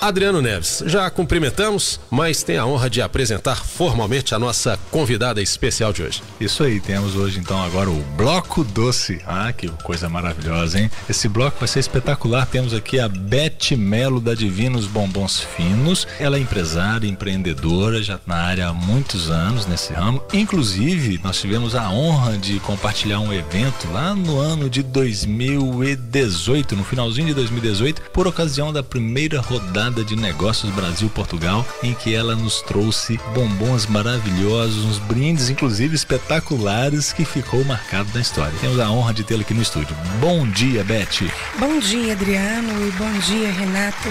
Adriano 0.00 0.40
Neves, 0.40 0.84
já 0.86 1.10
cumprimentamos, 1.10 1.98
mas 2.08 2.44
tem 2.44 2.56
a 2.56 2.64
honra 2.64 2.88
de 2.88 3.02
apresentar 3.02 3.64
formalmente 3.64 4.32
a 4.32 4.38
nossa 4.38 4.78
convidada 4.92 5.42
especial 5.42 5.92
de 5.92 6.04
hoje. 6.04 6.22
Isso 6.40 6.62
aí, 6.62 6.78
temos 6.78 7.16
hoje 7.16 7.40
então 7.40 7.60
agora 7.60 7.90
o 7.90 8.00
Bloco 8.16 8.62
Doce. 8.62 9.20
Ah, 9.26 9.52
que 9.52 9.68
coisa 9.82 10.08
maravilhosa, 10.08 10.78
hein? 10.78 10.90
Esse 11.10 11.28
bloco 11.28 11.58
vai 11.58 11.68
ser 11.68 11.80
espetacular. 11.80 12.46
Temos 12.46 12.72
aqui 12.72 13.00
a 13.00 13.08
Beth 13.08 13.76
Melo 13.76 14.20
da 14.20 14.34
Divinos 14.34 14.86
Bombons 14.86 15.40
Finos. 15.40 16.06
Ela 16.20 16.36
é 16.36 16.40
empresária, 16.40 17.08
empreendedora, 17.08 18.00
já 18.00 18.20
na 18.24 18.36
área 18.36 18.68
há 18.68 18.72
muitos 18.72 19.30
anos 19.30 19.66
nesse 19.66 19.92
ramo. 19.92 20.22
Inclusive, 20.32 21.20
nós 21.24 21.40
tivemos 21.40 21.74
a 21.74 21.90
honra 21.90 22.38
de 22.38 22.60
compartilhar 22.60 23.18
um 23.18 23.32
evento 23.32 23.90
lá 23.92 24.14
no 24.14 24.38
ano 24.38 24.70
de 24.70 24.82
2018, 24.84 26.76
no 26.76 26.84
finalzinho 26.84 27.26
de 27.26 27.34
2018, 27.34 28.02
por 28.12 28.28
ocasião 28.28 28.72
da 28.72 28.82
primeira 28.82 29.40
rodada 29.40 29.87
de 29.90 30.16
Negócios 30.16 30.72
Brasil-Portugal, 30.72 31.66
em 31.82 31.94
que 31.94 32.14
ela 32.14 32.36
nos 32.36 32.60
trouxe 32.62 33.18
bombons 33.34 33.86
maravilhosos, 33.86 34.84
uns 34.84 34.98
brindes, 34.98 35.48
inclusive 35.48 35.94
espetaculares, 35.94 37.12
que 37.12 37.24
ficou 37.24 37.64
marcado 37.64 38.08
na 38.14 38.20
história. 38.20 38.52
Temos 38.60 38.78
a 38.78 38.90
honra 38.90 39.14
de 39.14 39.24
tê-la 39.24 39.42
aqui 39.42 39.54
no 39.54 39.62
estúdio. 39.62 39.96
Bom 40.20 40.46
dia, 40.46 40.84
Beth. 40.84 41.30
Bom 41.58 41.78
dia, 41.78 42.12
Adriano, 42.12 42.86
e 42.86 42.90
bom 42.92 43.12
dia, 43.20 43.50
Renato. 43.50 44.08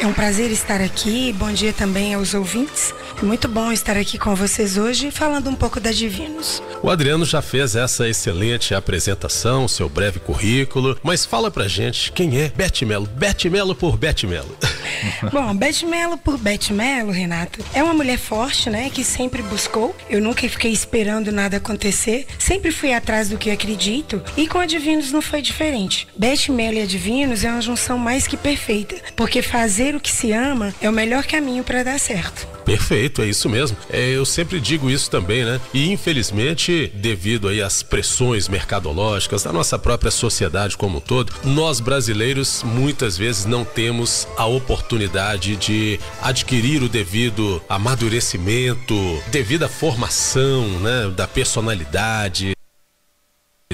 É 0.00 0.06
um 0.06 0.14
prazer 0.14 0.50
estar 0.50 0.80
aqui. 0.80 1.30
Bom 1.34 1.52
dia 1.52 1.74
também 1.74 2.14
aos 2.14 2.32
ouvintes. 2.32 2.94
É 3.20 3.22
muito 3.22 3.46
bom 3.46 3.70
estar 3.70 3.98
aqui 3.98 4.16
com 4.16 4.34
vocês 4.34 4.78
hoje 4.78 5.10
falando 5.10 5.50
um 5.50 5.54
pouco 5.54 5.78
da 5.78 5.92
Divinos. 5.92 6.62
O 6.82 6.88
Adriano 6.88 7.26
já 7.26 7.42
fez 7.42 7.76
essa 7.76 8.08
excelente 8.08 8.74
apresentação, 8.74 9.68
seu 9.68 9.90
breve 9.90 10.18
currículo, 10.18 10.98
mas 11.02 11.26
fala 11.26 11.50
pra 11.50 11.68
gente 11.68 12.10
quem 12.12 12.40
é 12.40 12.48
Beth 12.48 12.86
Melo. 12.86 13.06
Beth 13.06 13.50
Melo 13.50 13.74
por 13.74 13.98
Beth 13.98 14.26
Melo. 14.26 14.56
Bom, 15.30 15.54
Beth 15.54 15.82
Melo 15.86 16.16
por 16.16 16.38
Beth 16.38 16.70
Melo, 16.70 17.10
Renato, 17.10 17.62
é 17.74 17.82
uma 17.82 17.92
mulher 17.92 18.18
forte, 18.18 18.70
né, 18.70 18.88
que 18.88 19.04
sempre 19.04 19.42
buscou. 19.42 19.94
Eu 20.08 20.22
nunca 20.22 20.48
fiquei 20.48 20.72
esperando 20.72 21.30
nada 21.30 21.58
acontecer, 21.58 22.26
sempre 22.38 22.72
fui 22.72 22.94
atrás 22.94 23.28
do 23.28 23.36
que 23.36 23.50
acredito 23.50 24.22
e 24.34 24.48
com 24.48 24.58
a 24.58 24.64
Divinos 24.64 25.12
não 25.12 25.20
foi 25.20 25.42
diferente. 25.42 26.08
Beth 26.16 26.48
Melo 26.48 26.78
e 26.78 26.82
a 26.82 26.86
Divinos 26.86 27.44
é 27.44 27.50
uma 27.50 27.60
junção 27.60 27.98
mais 27.98 28.26
que 28.26 28.36
perfeita, 28.38 28.96
porque 29.14 29.42
fazer 29.42 29.89
o 29.96 30.00
que 30.00 30.10
se 30.10 30.32
ama 30.32 30.74
é 30.80 30.88
o 30.88 30.92
melhor 30.92 31.24
caminho 31.24 31.64
para 31.64 31.82
dar 31.82 31.98
certo. 31.98 32.46
Perfeito, 32.64 33.22
é 33.22 33.26
isso 33.26 33.48
mesmo. 33.48 33.76
É, 33.90 34.10
eu 34.10 34.24
sempre 34.24 34.60
digo 34.60 34.90
isso 34.90 35.10
também, 35.10 35.44
né? 35.44 35.60
E 35.74 35.90
infelizmente, 35.90 36.92
devido 36.94 37.48
aí 37.48 37.60
às 37.60 37.82
pressões 37.82 38.48
mercadológicas 38.48 39.42
da 39.42 39.52
nossa 39.52 39.78
própria 39.78 40.10
sociedade 40.10 40.76
como 40.76 40.98
um 40.98 41.00
todo, 41.00 41.32
nós 41.42 41.80
brasileiros 41.80 42.62
muitas 42.62 43.16
vezes 43.18 43.44
não 43.44 43.64
temos 43.64 44.28
a 44.36 44.46
oportunidade 44.46 45.56
de 45.56 45.98
adquirir 46.22 46.82
o 46.82 46.88
devido 46.88 47.60
amadurecimento, 47.68 48.94
devida 49.28 49.68
formação, 49.68 50.68
né, 50.80 51.12
da 51.16 51.26
personalidade 51.26 52.52